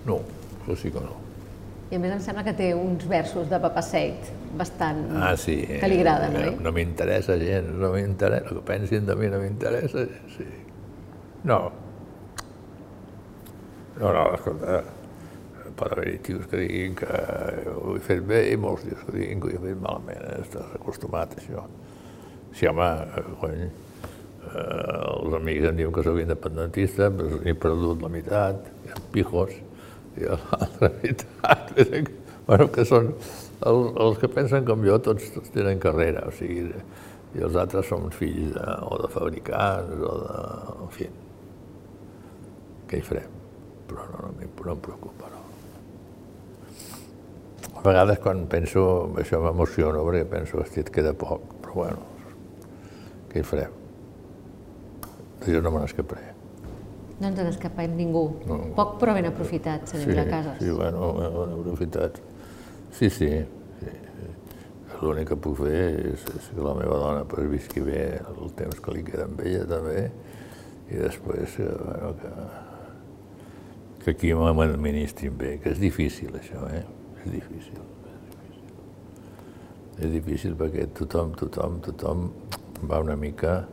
No, 0.05 0.19
això 0.61 0.77
sí 0.77 0.91
que 0.93 1.01
no. 1.01 1.17
I 1.93 1.97
a 1.97 2.01
més 2.01 2.13
em 2.15 2.21
sembla 2.25 2.41
que 2.45 2.55
té 2.57 2.71
uns 2.73 3.03
versos 3.09 3.49
de 3.51 3.59
Papaseit 3.61 4.29
bastant... 4.57 5.03
Ah, 5.13 5.35
sí. 5.37 5.59
Que 5.67 5.89
li 5.91 5.99
agraden, 6.01 6.33
no, 6.33 6.43
oi? 6.47 6.55
No 6.65 6.73
m'interessa 6.73 7.37
gens, 7.41 7.69
no 7.77 7.91
m'interessa, 7.93 8.49
el 8.49 8.59
que 8.59 8.65
pensin 8.65 9.05
de 9.09 9.17
mi 9.17 9.29
no 9.29 9.41
m'interessa 9.41 10.05
sí. 10.33 10.47
No. 11.45 11.59
No, 13.99 14.09
no, 14.09 14.23
escolta, 14.33 14.81
pot 15.77 15.93
haver-hi 15.93 16.17
tios 16.25 16.47
que 16.49 16.59
diguin 16.63 16.95
que 16.97 17.09
ho 17.73 17.95
he 17.95 18.01
fet 18.03 18.23
bé 18.25 18.39
i 18.51 18.57
molts 18.59 18.85
tios 18.87 19.03
que 19.05 19.15
diguin 19.17 19.41
que 19.41 19.51
ho 19.51 19.53
he 19.53 19.61
fet 19.67 19.81
malament, 19.81 20.23
estàs 20.39 20.73
acostumat 20.79 21.35
a 21.35 21.41
això. 21.41 21.65
Sí, 22.53 22.67
home, 22.69 22.87
eh, 22.87 23.23
cony, 23.41 23.61
eh, 23.65 24.97
els 25.03 25.37
amics 25.39 25.69
em 25.69 25.77
diuen 25.81 25.93
que 25.93 26.05
sóc 26.05 26.19
independentista, 26.21 27.09
però 27.13 27.39
he 27.43 27.53
perdut 27.53 28.01
la 28.01 28.11
meitat, 28.13 28.67
pijos, 29.13 29.55
i 30.17 30.27
l'altra 30.29 30.91
meitat, 30.99 31.73
bueno, 32.47 32.69
que 32.73 32.85
són 32.85 33.13
els, 33.13 33.93
els 34.05 34.19
que 34.21 34.29
pensen 34.29 34.65
com 34.69 34.85
jo, 34.85 34.97
tots, 35.05 35.29
tots 35.37 35.53
tenen 35.53 35.81
carrera, 35.81 36.27
o 36.29 36.33
sigui, 36.37 36.65
i 37.33 37.45
els 37.45 37.55
altres 37.57 37.89
són 37.89 38.11
fills 38.13 38.53
de, 38.57 38.65
o 38.89 38.99
de 39.01 39.13
fabricants 39.13 40.01
o 40.01 40.17
de... 40.25 40.41
en 40.81 40.91
fi. 40.97 41.09
Què 42.89 42.99
hi 42.99 43.07
farem? 43.07 43.42
Però 43.89 44.05
no, 44.09 44.27
no, 44.27 44.33
no 44.39 44.75
em 44.75 44.83
preocupa, 44.87 45.29
no. 45.33 45.41
A 47.73 47.83
vegades 47.85 48.19
quan 48.23 48.45
penso, 48.51 48.83
això 49.19 49.41
m'emociona 49.43 50.03
perquè 50.07 50.27
penso, 50.35 50.59
hosti, 50.61 50.83
et 50.83 50.91
queda 50.93 51.15
poc, 51.17 51.57
però 51.63 51.79
bueno, 51.81 52.05
què 53.31 53.41
hi 53.41 53.47
farem? 53.47 53.79
Jo 55.47 55.59
no 55.63 55.73
me 55.73 55.81
n'escaparé. 55.83 56.29
No 57.19 57.29
ens 57.29 57.41
n'escapem 57.43 57.97
ningú. 57.97 58.23
No. 58.47 58.61
Poc 58.77 58.95
però 59.01 59.15
ben 59.17 59.27
aprofitat, 59.27 59.89
senyor 59.91 60.05
sí, 60.05 60.13
Vilacases. 60.13 60.63
Sí, 60.63 60.71
bueno, 60.71 61.11
ben 61.17 61.59
aprofitat. 61.59 62.21
Sí, 62.93 63.09
sí, 63.09 63.27
sí 63.27 63.43
l'únic 65.03 65.31
que 65.31 65.37
puc 65.39 65.57
fer 65.59 65.79
és, 66.13 66.23
és 66.37 66.49
que 66.53 66.63
la 66.63 66.73
meva 66.77 66.99
dona 67.01 67.23
pues, 67.29 67.47
visqui 67.51 67.83
bé 67.85 68.03
el 68.21 68.53
temps 68.57 68.79
que 68.83 68.95
li 68.95 69.03
queda 69.07 69.27
amb 69.27 69.41
ella 69.43 69.65
també 69.69 70.05
i 70.91 70.99
després 70.99 71.57
que, 71.57 71.67
bueno, 71.67 72.11
que, 72.19 72.31
que 74.03 74.11
aquí 74.11 74.33
m'administrin 74.35 75.37
bé, 75.39 75.57
que 75.63 75.71
és 75.71 75.79
difícil 75.79 76.35
això, 76.35 76.63
eh? 76.69 76.83
És 77.23 77.31
difícil, 77.31 77.79
és 78.09 78.25
difícil. 78.27 78.73
És 79.97 80.11
difícil 80.11 80.57
perquè 80.59 80.89
tothom, 80.99 81.31
tothom, 81.39 81.79
tothom 81.85 82.27
va 82.89 82.99
una 83.03 83.15
mica... 83.19 83.63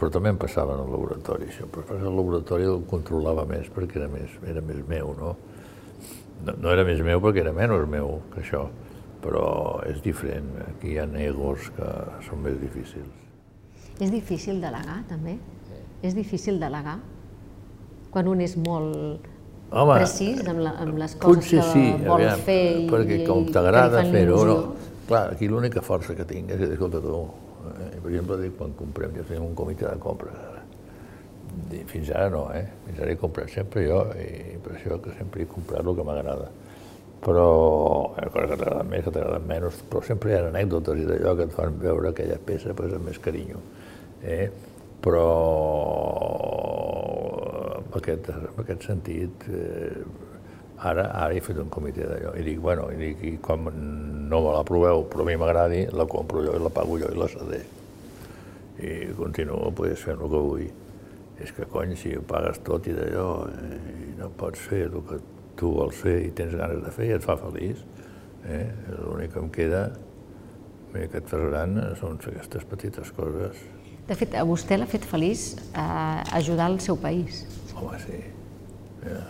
Però 0.00 0.08
també 0.08 0.30
em 0.32 0.38
passava 0.40 0.78
en 0.78 0.86
el 0.86 0.94
laboratori, 0.94 1.50
això, 1.50 1.66
però 1.68 1.98
el 1.98 2.14
laboratori 2.16 2.64
el 2.64 2.86
controlava 2.88 3.42
més 3.44 3.66
perquè 3.74 3.98
era 4.00 4.06
més, 4.08 4.38
era 4.48 4.62
més 4.64 4.78
meu, 4.88 5.12
no? 5.18 5.34
no? 6.46 6.54
No 6.54 6.70
era 6.72 6.86
més 6.88 7.02
meu 7.04 7.20
perquè 7.20 7.42
era 7.42 7.52
menys 7.52 7.84
meu 7.90 8.20
que 8.32 8.40
això, 8.40 8.64
però 9.20 9.44
és 9.90 10.00
diferent. 10.00 10.48
Aquí 10.70 10.94
hi 10.94 11.00
ha 11.02 11.08
egos 11.20 11.68
que 11.76 11.88
són 12.24 12.40
més 12.46 12.56
difícils. 12.62 13.12
És 14.00 14.08
difícil 14.14 14.62
delegar, 14.62 15.02
també? 15.10 15.36
Sí. 15.68 15.82
És 16.08 16.16
difícil 16.16 16.62
delegar? 16.62 16.96
Quan 18.10 18.30
un 18.30 18.42
és 18.44 18.56
molt 18.58 19.28
Home, 19.70 19.96
precís 20.00 20.40
amb, 20.50 20.62
la, 20.64 20.74
amb 20.82 20.98
les 20.98 21.14
coses 21.22 21.50
que 21.52 21.64
sí, 21.70 21.84
vol 22.02 22.16
aviam, 22.16 22.44
fer 22.46 22.62
i, 22.82 22.86
perquè 22.90 23.20
com 23.28 23.44
t'agrada 23.54 24.02
fer-ho, 24.10 24.40
no? 24.48 24.56
Clar, 25.10 25.24
aquí 25.34 25.50
l'única 25.50 25.82
força 25.82 26.14
que 26.18 26.26
tinc 26.26 26.50
és 26.54 26.62
que, 26.62 26.72
escolta 26.74 27.02
tu, 27.02 27.20
eh, 27.70 27.92
per 27.98 28.10
exemple, 28.10 28.38
dic, 28.42 28.56
quan 28.58 28.74
comprem, 28.78 29.14
ja 29.18 29.26
tenim 29.28 29.46
un 29.50 29.54
comitè 29.58 29.86
de 29.86 29.98
compra, 30.02 30.34
fins 31.90 32.10
ara 32.14 32.30
no, 32.34 32.48
eh? 32.54 32.64
Fins 32.86 32.98
ara 33.02 33.14
he 33.14 33.18
comprat 33.18 33.50
sempre 33.50 33.86
jo, 33.86 34.02
i 34.18 34.58
per 34.62 34.74
això 34.76 34.98
que 35.02 35.14
sempre 35.18 35.44
he 35.44 35.50
comprat 35.50 35.86
el 35.86 35.96
que 35.98 36.06
m'agrada 36.06 36.50
però 37.20 38.14
hi 38.16 38.24
ha 38.24 38.30
coses 38.32 38.48
que 38.48 38.56
t'agraden 38.56 38.88
més, 38.88 39.04
que 39.04 39.12
t'agraden 39.12 39.46
menys, 39.48 39.80
però 39.92 40.02
sempre 40.06 40.32
hi 40.32 40.36
ha 40.38 40.44
anècdotes 40.48 41.02
i 41.02 41.06
d'allò 41.08 41.34
que 41.36 41.46
et 41.48 41.54
fan 41.56 41.76
veure 41.82 42.12
aquella 42.14 42.38
peça 42.46 42.72
pues, 42.76 42.94
amb 42.96 43.10
més 43.10 43.20
carinyo. 43.20 43.60
Eh? 44.24 44.46
Però 45.04 45.26
en 47.90 47.98
aquest, 47.98 48.28
en 48.30 48.60
aquest 48.62 48.86
sentit, 48.86 49.46
eh, 49.50 50.04
ara, 50.78 51.08
ara 51.10 51.34
he 51.34 51.40
fet 51.44 51.58
un 51.60 51.70
comitè 51.72 52.06
d'allò 52.06 52.34
i 52.38 52.44
dic, 52.46 52.60
bueno, 52.62 52.88
i 52.94 52.98
dic, 53.00 53.24
i 53.26 53.32
com 53.42 53.68
no 53.70 54.40
me 54.44 54.54
la 54.54 54.62
proveu, 54.66 55.04
però 55.10 55.26
a 55.26 55.28
mi 55.28 55.36
m'agradi, 55.40 55.84
la 55.92 56.06
compro 56.08 56.44
jo 56.46 56.54
i 56.56 56.62
la 56.62 56.70
pago 56.72 56.98
jo 57.00 57.10
i 57.10 57.18
la 57.18 57.28
cedé. 57.28 57.60
I 58.80 58.92
continuo 59.18 59.72
pues, 59.76 60.00
fent 60.00 60.20
el 60.20 60.30
que 60.30 60.44
vull. 60.46 60.70
És 61.40 61.52
que, 61.56 61.66
cony, 61.72 61.96
si 61.96 62.12
ho 62.16 62.22
pagues 62.28 62.60
tot 62.64 62.86
i 62.88 62.94
d'allò, 62.96 63.28
eh, 63.48 63.80
i 64.10 64.14
no 64.18 64.30
pots 64.36 64.60
fer 64.70 64.86
el 64.88 65.00
que 65.08 65.18
tu 65.60 65.72
vols 65.76 65.96
fer 65.96 66.18
i 66.26 66.30
tens 66.36 66.54
ganes 66.56 66.80
de 66.84 66.92
fer 66.94 67.10
i 67.10 67.16
et 67.16 67.24
fa 67.24 67.36
feliç. 67.40 67.82
Eh? 68.48 68.64
L'únic 69.00 69.34
que 69.34 69.42
em 69.42 69.50
queda, 69.52 69.82
bé, 70.94 71.08
que 71.08 71.20
et 71.20 71.28
fas 71.28 71.44
gran, 71.48 71.76
són 72.00 72.20
aquestes 72.32 72.64
petites 72.68 73.12
coses. 73.16 73.60
De 74.08 74.16
fet, 74.18 74.34
a 74.34 74.44
vostè 74.48 74.78
l'ha 74.78 74.88
fet 74.90 75.04
feliç 75.06 75.52
eh, 75.70 76.36
ajudar 76.40 76.70
el 76.72 76.80
seu 76.84 76.96
país. 77.00 77.44
Home, 77.76 77.98
sí. 78.02 78.18
Ja. 79.04 79.20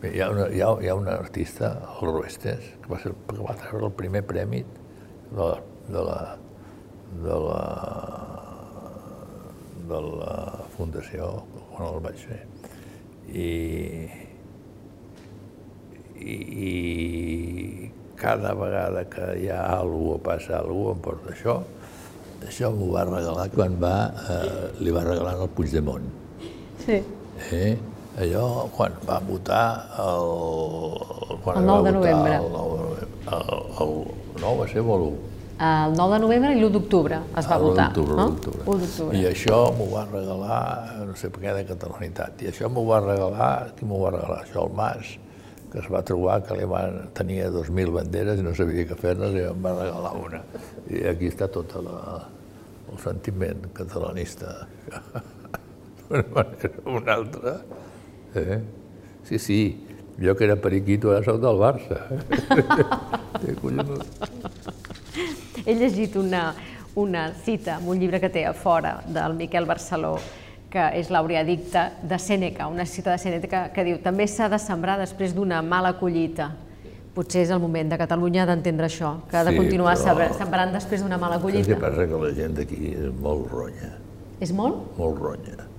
Bé, 0.00 0.14
hi, 0.14 0.20
ha 0.24 0.30
una, 0.32 0.46
hi, 0.48 0.60
ha, 0.64 0.70
hi 0.80 0.88
ha 0.88 0.94
una 0.96 1.16
artista, 1.20 1.74
el 2.00 2.12
Ruestes, 2.14 2.70
que 2.80 2.92
va, 2.92 3.00
ser, 3.02 3.12
que 3.28 3.42
va 3.44 3.56
treure 3.60 3.90
el 3.90 3.96
primer 3.98 4.22
premi 4.24 4.62
de 4.62 5.40
la, 5.42 5.58
de 5.90 6.04
la, 6.06 6.20
de 7.26 7.36
la, 7.44 7.60
de 9.90 10.00
la 10.06 10.38
fundació 10.76 11.28
quan 11.74 11.90
el 11.90 12.00
vaig 12.06 12.24
fer. 12.30 12.40
I, 13.30 13.50
i, 16.16 16.34
i 16.64 16.72
cada 18.20 18.56
vegada 18.56 19.04
que 19.12 19.30
hi 19.42 19.52
ha 19.52 19.62
alguna 19.76 20.16
o 20.16 20.24
passa 20.24 20.58
alguna 20.60 20.96
em 20.96 21.04
porta 21.04 21.36
això. 21.36 21.60
Això 22.40 22.72
m'ho 22.72 22.88
va 22.94 23.04
regalar 23.04 23.48
quan 23.52 23.76
va, 23.80 23.96
eh, 24.32 24.68
li 24.80 24.92
va 24.96 25.04
regalar 25.04 25.36
el 25.44 25.50
Puigdemont. 25.56 26.08
Sí. 26.86 27.02
Eh? 27.52 27.72
Allò, 28.20 28.68
quan 28.74 28.96
va 29.06 29.20
votar 29.24 29.64
el... 30.02 31.40
Quan 31.44 31.60
el 31.60 31.66
9 31.66 31.84
de 31.86 31.92
novembre. 31.96 32.34
El 32.36 32.52
9 32.52 32.76
de 32.76 32.84
novembre. 32.84 33.08
El, 33.30 33.60
el, 33.84 33.92
el 34.34 34.42
9 34.42 34.58
va 34.60 34.68
ser 34.68 34.82
o 34.84 34.96
l'1? 34.98 35.12
El 35.60 35.96
9 35.96 36.14
de 36.14 36.20
novembre 36.24 36.52
i 36.56 36.60
l'1 36.60 36.72
d'octubre 36.74 37.22
es 37.36 37.48
va 37.48 37.58
votar. 37.60 37.88
L'1 37.96 39.08
I 39.16 39.26
això 39.30 39.62
m'ho 39.76 39.88
va 39.94 40.04
regalar, 40.10 40.60
no 41.06 41.16
sé 41.20 41.30
per 41.32 41.42
què, 41.42 41.56
de 41.58 41.64
catalanitat. 41.68 42.44
I 42.44 42.52
això 42.52 42.70
m'ho 42.72 42.84
va 42.88 43.00
regalar, 43.04 43.50
qui 43.78 43.88
m'ho 43.88 44.00
va 44.04 44.14
regalar? 44.16 44.44
Això, 44.46 44.66
el 44.66 44.78
Mas 44.78 45.16
que 45.70 45.78
es 45.78 45.86
va 45.86 46.00
trobar 46.02 46.40
que 46.42 46.56
li 46.58 46.66
van, 46.66 46.96
tenia 47.14 47.50
2.000 47.54 47.92
banderes 47.94 48.40
i 48.40 48.46
no 48.46 48.54
sabia 48.58 48.86
què 48.88 48.96
fer-ne 48.98 49.28
i 49.36 49.44
em 49.52 49.60
va 49.62 49.76
regalar 49.76 50.14
una. 50.18 50.40
I 50.90 51.04
aquí 51.12 51.30
està 51.30 51.46
tot 51.52 51.76
la, 51.84 52.24
el 52.90 52.98
sentiment 53.04 53.68
catalanista. 53.76 54.64
D'una 56.10 56.24
manera 56.34 56.70
o 56.84 56.96
una 56.98 57.14
altra. 57.14 57.60
Eh? 58.34 58.60
Sí, 59.24 59.38
sí, 59.38 59.86
jo 60.18 60.34
que 60.36 60.44
era 60.44 60.56
periquito 60.56 61.12
ara 61.14 61.22
soc 61.22 61.40
del 61.40 61.56
Barça. 61.60 62.10
He 65.66 65.74
llegit 65.76 66.16
una, 66.16 66.54
una 66.98 67.32
cita 67.44 67.78
en 67.78 67.88
un 67.88 67.98
llibre 68.00 68.20
que 68.20 68.28
té 68.28 68.44
a 68.46 68.52
fora 68.52 69.02
del 69.06 69.34
Miquel 69.38 69.66
Barceló 69.68 70.18
que 70.70 70.82
és 71.00 71.10
l'Aureadicta 71.10 71.90
de 72.06 72.18
Sèneca, 72.22 72.68
una 72.70 72.86
cita 72.86 73.10
de 73.10 73.18
Sèneca 73.18 73.64
que 73.74 73.82
diu 73.86 73.98
també 74.04 74.26
s'ha 74.30 74.46
de 74.50 74.58
sembrar 74.62 74.98
després 75.00 75.34
d'una 75.34 75.62
mala 75.66 75.96
collita. 75.98 76.52
Potser 77.14 77.42
és 77.42 77.50
el 77.50 77.58
moment 77.58 77.90
de 77.90 77.98
Catalunya 77.98 78.46
d'entendre 78.46 78.86
això, 78.86 79.16
que 79.26 79.36
ha 79.40 79.42
de 79.48 79.50
sí, 79.50 79.58
continuar 79.58 79.96
però... 79.98 80.28
sembrant 80.38 80.70
després 80.74 81.02
d'una 81.02 81.18
mala 81.18 81.40
collita. 81.42 81.66
Saps 81.66 81.74
què 81.74 81.80
passa? 81.82 82.06
Que 82.06 82.22
la 82.22 82.30
gent 82.38 82.54
d'aquí 82.54 82.94
és 82.94 83.10
molt 83.18 83.50
ronya. 83.50 83.90
És 84.38 84.54
molt? 84.54 84.94
Molt 84.96 85.18
ronya. 85.18 85.69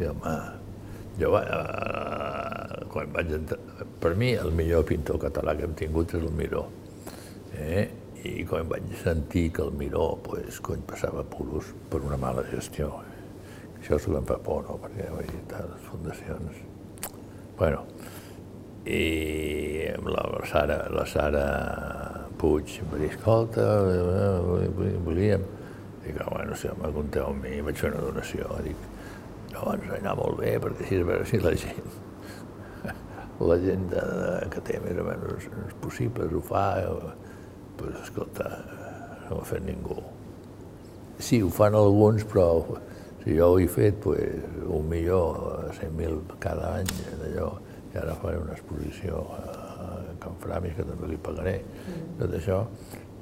Sí, 0.00 0.06
home, 0.08 0.30
jo 1.20 1.34
eh, 1.36 2.84
quan 2.88 3.10
vaig 3.12 3.32
entrar... 3.36 3.58
Per 4.00 4.14
mi, 4.16 4.30
el 4.32 4.54
millor 4.56 4.86
pintor 4.88 5.18
català 5.20 5.52
que 5.58 5.66
hem 5.66 5.74
tingut 5.76 6.14
és 6.16 6.22
el 6.24 6.30
Miró. 6.38 6.62
Eh? 7.52 7.82
I 8.24 8.46
quan 8.48 8.70
vaig 8.70 8.86
sentir 9.02 9.50
que 9.52 9.60
el 9.60 9.74
Miró, 9.76 10.06
pues, 10.24 10.56
cony, 10.64 10.80
passava 10.88 11.20
puros 11.28 11.68
per 11.92 12.00
una 12.00 12.16
mala 12.16 12.46
gestió, 12.48 12.88
això 13.76 13.98
és 13.98 14.06
el 14.08 14.16
que 14.16 14.22
fa 14.30 14.38
por, 14.46 14.62
no? 14.70 14.78
perquè 14.80 15.10
vull 15.12 15.28
dir, 15.28 15.42
les 15.52 15.84
fundacions... 15.90 16.62
Bueno, 17.58 17.82
i 18.88 19.02
amb 19.90 20.08
la 20.14 20.24
Sara, 20.48 20.78
la 20.96 21.04
Sara 21.04 21.44
Puig 22.40 22.78
em 22.80 22.88
va 22.94 23.02
dir, 23.02 23.12
escolta, 23.12 23.68
volíem... 25.04 25.44
Dic, 26.06 26.16
home, 26.24 26.48
no 26.48 26.56
sé, 26.56 26.72
me 26.80 26.88
compteu 26.96 27.28
amb 27.28 27.44
mi, 27.44 27.58
vaig 27.68 27.76
fer 27.76 27.92
una 27.92 28.06
donació. 28.06 28.48
Dic, 28.64 28.89
doncs 29.64 29.90
anar 29.96 30.14
molt 30.18 30.40
bé, 30.40 30.54
perquè 30.62 30.86
així 30.86 31.00
a 31.00 31.08
veure 31.08 31.26
si 31.28 31.40
la 31.42 31.52
gent, 31.62 31.98
la 33.50 33.58
gent 33.64 33.88
de, 33.92 34.04
que 34.52 34.62
té 34.68 34.78
més 34.84 35.00
o 35.00 35.06
menys 35.06 35.48
els 35.50 35.74
possibles 35.82 36.32
ho 36.36 36.42
fa, 36.44 36.64
pues, 37.80 37.98
escolta, 38.04 38.48
no 39.26 39.38
ho 39.38 39.42
ha 39.42 39.48
fet 39.48 39.66
ningú. 39.66 39.98
Sí, 41.20 41.42
ho 41.44 41.50
fan 41.52 41.76
alguns, 41.76 42.24
però 42.28 42.46
si 43.24 43.36
jo 43.36 43.50
ho 43.52 43.58
he 43.60 43.68
fet, 43.68 43.98
pues, 44.04 44.46
un 44.66 44.88
milió, 44.88 45.20
100.000 45.76 46.38
cada 46.40 46.76
any 46.80 46.94
d'allò, 47.20 47.50
i 47.90 47.98
ara 48.00 48.14
faré 48.22 48.38
una 48.40 48.54
exposició 48.54 49.24
a 49.34 49.98
Can 50.22 50.36
Framis, 50.40 50.76
que 50.76 50.86
també 50.86 51.10
li 51.10 51.18
pagaré, 51.20 51.58
mm. 51.60 52.14
tot 52.20 52.36
això, 52.38 52.62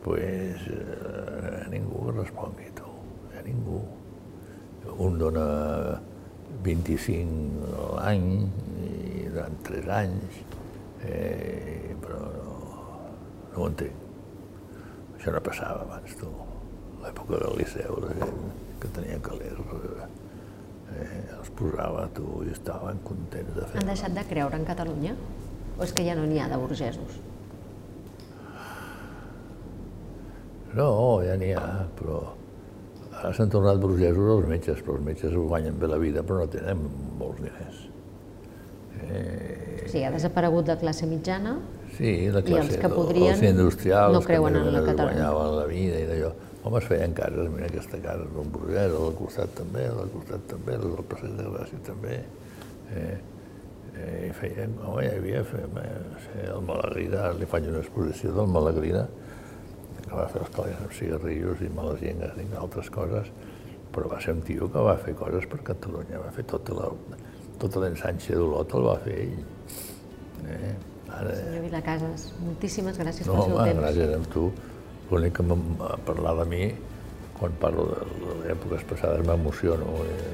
pues, 0.05 0.69
eh, 0.71 1.65
ningú 1.73 2.11
respongui, 2.13 2.71
tu, 2.77 2.93
ningú. 3.47 3.83
Un 4.99 5.19
dona 5.21 5.47
25 6.65 7.73
l'any, 7.97 8.29
i 8.85 9.25
durant 9.31 9.59
3 9.69 9.91
anys, 9.99 10.39
eh, 11.07 11.95
però 12.03 12.21
no, 12.21 12.59
no 13.55 13.63
ho 13.63 13.69
entenc. 13.69 14.07
Això 15.19 15.35
no 15.35 15.43
passava 15.45 15.85
abans, 15.87 16.15
tu. 16.21 16.31
l'època 16.99 17.39
del 17.39 17.55
Liceu, 17.61 17.95
la 18.03 18.15
gent 18.19 18.41
que 18.83 18.89
tenia 18.95 19.19
calés, 19.23 19.59
eh, 20.95 21.21
els 21.37 21.51
posava 21.59 22.09
tu 22.17 22.41
i 22.47 22.53
estaven 22.55 22.99
contents 23.07 23.55
de 23.55 23.67
fer. 23.67 23.83
Han 23.83 23.93
deixat 23.93 24.17
de 24.17 24.25
creure 24.31 24.59
en 24.59 24.67
Catalunya? 24.67 25.15
O 25.79 25.85
és 25.87 25.95
que 25.95 26.03
ja 26.07 26.17
no 26.19 26.27
n'hi 26.27 26.41
ha 26.43 26.49
de 26.51 26.59
burgesos? 26.59 27.21
No, 30.75 30.91
ja 31.25 31.39
n'hi 31.39 31.53
ha, 31.57 31.69
però 31.99 32.19
ara 33.19 33.33
s'han 33.35 33.51
tornat 33.53 33.81
burgesos 33.83 34.31
els 34.37 34.49
metges, 34.51 34.83
però 34.85 34.99
els 34.99 35.07
metges 35.07 35.35
guanyen 35.35 35.79
bé 35.79 35.91
la 35.91 35.99
vida, 36.03 36.23
però 36.27 36.45
no 36.45 36.51
tenen 36.53 36.85
molts 37.19 37.43
diners. 37.43 37.81
Eh... 39.09 39.87
Sigui, 39.89 40.05
ha 40.05 40.13
desaparegut 40.15 40.69
la 40.69 40.77
classe 40.81 41.07
mitjana 41.09 41.57
sí, 41.97 42.13
la 42.35 42.43
classe, 42.43 42.67
i 42.67 42.75
els 42.75 42.83
que 42.83 42.91
podrien 42.93 43.35
els 43.35 43.47
industrials, 43.51 44.15
no 44.15 44.23
creuen 44.27 44.55
que 44.55 44.63
en 44.63 44.75
la 44.75 44.85
Catalunya. 44.87 45.31
guanyaven 45.31 45.57
la 45.59 45.67
vida 45.71 46.03
i 46.03 46.07
d'allò. 46.09 46.35
Home, 46.67 46.81
es 46.83 46.89
feien 46.91 47.15
cases, 47.17 47.49
mira 47.55 47.69
aquesta 47.71 48.01
casa 48.03 48.27
d'un 48.35 48.53
burgès, 48.53 48.93
al 48.93 49.15
costat 49.19 49.55
també, 49.57 49.87
al 49.89 50.11
costat 50.13 50.47
també, 50.51 50.75
el 50.77 50.87
del 50.87 51.05
Passeig 51.11 51.37
de 51.39 51.47
Gràcia 51.55 51.79
també. 51.87 52.17
Eh, 52.93 53.15
eh, 53.95 54.33
feien, 54.41 54.75
home, 54.85 55.07
hi 55.07 55.13
havia, 55.15 55.45
feien, 55.49 55.79
eh, 55.85 56.49
el 56.51 56.67
Malagrida, 56.67 57.31
li 57.39 57.49
faig 57.49 57.71
una 57.71 57.83
exposició 57.85 58.35
del 58.37 58.51
Malagrida, 58.53 59.07
que 60.05 60.15
va 60.15 60.27
fer 60.33 60.43
els 60.45 60.53
calés 60.55 60.83
amb 60.83 60.95
cigarrillos 60.97 61.63
i 61.65 61.71
males 61.75 62.03
llengues 62.03 62.39
i 62.43 62.47
altres 62.61 62.91
coses, 62.95 63.31
però 63.95 64.11
va 64.13 64.21
ser 64.23 64.37
un 64.37 64.45
tio 64.47 64.69
que 64.73 64.85
va 64.85 64.97
fer 65.01 65.15
coses 65.19 65.47
per 65.51 65.61
Catalunya, 65.71 66.21
va 66.23 66.33
fer 66.35 66.45
tota 66.51 66.77
la, 66.77 66.91
tota 67.63 67.83
l'ensanxa 67.83 68.37
d'Olot 68.39 68.75
el 68.79 68.87
va 68.87 68.97
fer 69.05 69.17
ell. 69.25 69.39
Eh? 70.49 70.75
Ara... 71.09 71.35
Senyor 71.35 71.65
Vilacases, 71.65 72.27
moltíssimes 72.45 73.01
gràcies 73.01 73.29
no, 73.29 73.39
pel 73.39 73.49
seu 73.49 73.57
home, 73.57 73.71
temps. 73.71 73.83
gràcies 73.85 74.15
a 74.15 74.35
tu. 74.35 74.51
L'únic 75.09 75.39
que 75.39 75.45
parlar 76.05 76.35
de 76.43 76.45
mi, 76.51 76.65
quan 77.39 77.55
parlo 77.63 77.87
de, 77.95 78.03
de 78.43 78.53
èpoques 78.53 78.85
passades, 78.91 79.25
m'emociono. 79.27 79.97
Eh? 80.05 80.29